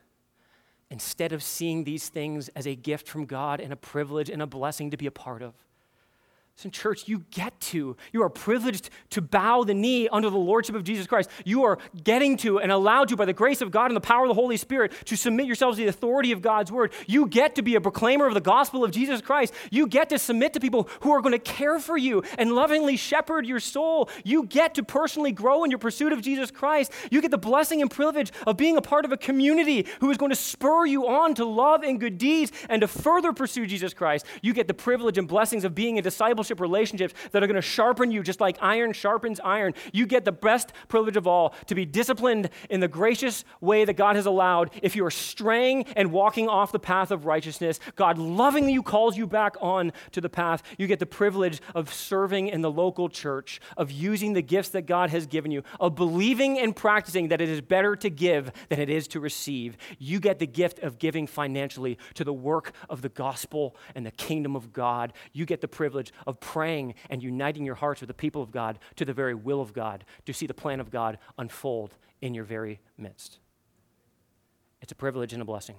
[0.89, 4.47] instead of seeing these things as a gift from God and a privilege and a
[4.47, 5.54] blessing to be a part of.
[6.66, 7.95] In church, you get to.
[8.12, 11.30] You are privileged to bow the knee under the lordship of Jesus Christ.
[11.45, 14.24] You are getting to and allowed to, by the grace of God and the power
[14.24, 16.91] of the Holy Spirit, to submit yourselves to the authority of God's word.
[17.07, 19.53] You get to be a proclaimer of the gospel of Jesus Christ.
[19.72, 22.97] You get to submit to people who are going to care for you and lovingly
[22.97, 24.10] shepherd your soul.
[24.24, 26.91] You get to personally grow in your pursuit of Jesus Christ.
[27.12, 30.18] You get the blessing and privilege of being a part of a community who is
[30.18, 33.93] going to spur you on to love and good deeds and to further pursue Jesus
[33.93, 34.26] Christ.
[34.41, 37.62] You get the privilege and blessings of being a discipleship relationships that are going to
[37.62, 39.74] sharpen you just like iron sharpens iron.
[39.93, 43.93] You get the best privilege of all to be disciplined in the gracious way that
[43.93, 44.72] God has allowed.
[44.82, 49.28] If you are straying and walking off the path of righteousness, God lovingly calls you
[49.28, 50.64] back on to the path.
[50.78, 54.86] You get the privilege of serving in the local church, of using the gifts that
[54.86, 58.80] God has given you, of believing and practicing that it is better to give than
[58.80, 59.78] it is to receive.
[59.97, 64.12] You get the gift of giving financially to the work of the gospel and the
[64.12, 65.14] kingdom of God.
[65.34, 68.77] You get the privilege of praying and uniting your hearts with the people of God
[68.95, 72.43] to the very will of God, to see the plan of God unfold in your
[72.43, 73.39] very midst.
[74.82, 75.75] It's a privilege and a blessing.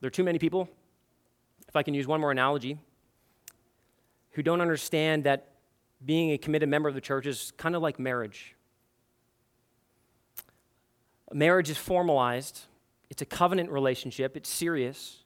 [0.00, 0.68] There are too many people,
[1.68, 2.78] if I can use one more analogy,
[4.32, 5.50] who don't understand that
[6.04, 8.56] being a committed member of the church is kind of like marriage.
[11.32, 12.62] Marriage is formalized,
[13.10, 15.18] it's a covenant relationship, it's serious.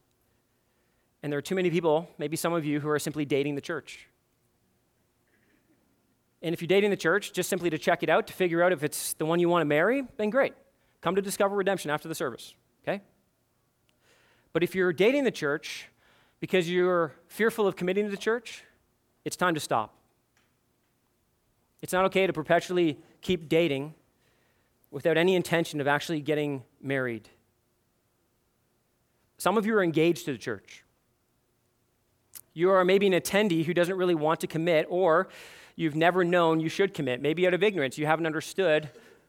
[1.22, 3.60] And there are too many people, maybe some of you, who are simply dating the
[3.60, 4.08] church.
[6.42, 8.72] And if you're dating the church just simply to check it out, to figure out
[8.72, 10.54] if it's the one you want to marry, then great.
[11.00, 13.02] Come to Discover Redemption after the service, okay?
[14.52, 15.88] But if you're dating the church
[16.40, 18.64] because you're fearful of committing to the church,
[19.24, 19.94] it's time to stop.
[21.82, 23.94] It's not okay to perpetually keep dating
[24.96, 27.28] without any intention of actually getting married.
[29.36, 30.84] Some of you are engaged to the church.
[32.54, 35.28] You are maybe an attendee who doesn't really want to commit, or
[35.74, 37.20] you've never known you should commit.
[37.20, 38.88] Maybe out of ignorance, you haven't understood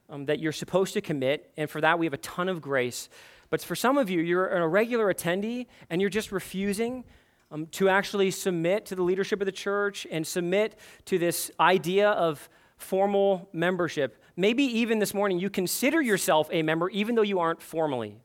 [0.09, 3.09] um, that you're supposed to commit, and for that, we have a ton of grace.
[3.49, 7.03] But for some of you, you're a regular attendee and you're just refusing
[7.51, 12.11] um, to actually submit to the leadership of the church and submit to this idea
[12.11, 12.47] of
[12.78, 14.21] formal membership.
[14.36, 18.19] Maybe even this morning you consider yourself a member even though you aren't formally.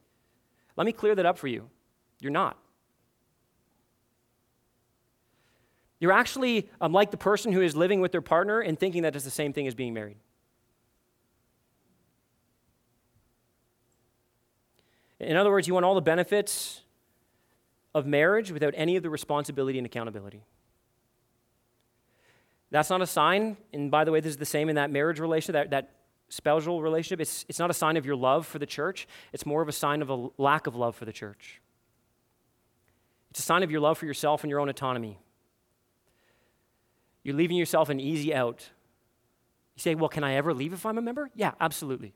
[0.76, 1.68] Let me clear that up for you.
[2.20, 2.58] You're not.
[5.98, 9.14] You're actually um, like the person who is living with their partner and thinking that
[9.14, 10.16] it's the same thing as being married.
[15.20, 16.80] In other words, you want all the benefits
[17.94, 20.42] of marriage without any of the responsibility and accountability.
[22.72, 25.20] That's not a sign, and by the way, this is the same in that marriage
[25.20, 25.90] relationship, that, that
[26.30, 27.20] spousal relationship.
[27.20, 29.72] It's, it's not a sign of your love for the church, it's more of a
[29.72, 31.60] sign of a lack of love for the church.
[33.30, 35.18] It's a sign of your love for yourself and your own autonomy.
[37.22, 38.68] You're leaving yourself an easy out.
[39.76, 41.30] You say, well, can I ever leave if I'm a member?
[41.34, 42.14] Yeah, absolutely.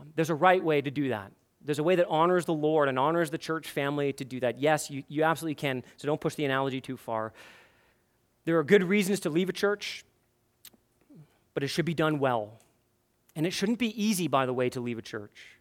[0.00, 1.32] Um, there's a right way to do that.
[1.64, 4.60] There's a way that honors the Lord and honors the church family to do that.
[4.60, 7.32] Yes, you, you absolutely can, so don't push the analogy too far.
[8.48, 10.06] There are good reasons to leave a church,
[11.52, 12.58] but it should be done well.
[13.36, 15.58] And it shouldn't be easy, by the way, to leave a church.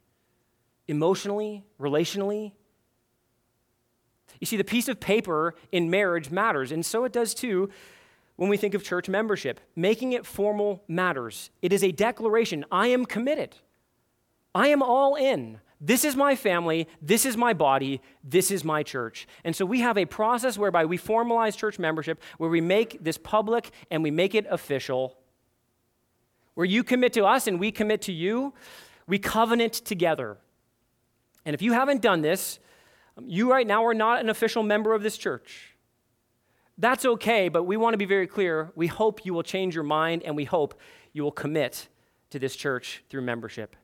[0.87, 2.53] Emotionally, relationally,
[4.39, 7.69] you see, the piece of paper in marriage matters, and so it does too
[8.37, 9.59] when we think of church membership.
[9.75, 11.49] Making it formal matters.
[11.61, 13.57] It is a declaration I am committed,
[14.55, 15.59] I am all in.
[15.79, 19.27] This is my family, this is my body, this is my church.
[19.43, 23.17] And so we have a process whereby we formalize church membership, where we make this
[23.17, 25.17] public and we make it official,
[26.55, 28.53] where you commit to us and we commit to you.
[29.05, 30.37] We covenant together.
[31.45, 32.59] And if you haven't done this,
[33.17, 35.75] um, you right now are not an official member of this church.
[36.77, 38.71] That's okay, but we want to be very clear.
[38.75, 40.79] We hope you will change your mind and we hope
[41.13, 41.87] you will commit
[42.31, 43.75] to this church through membership.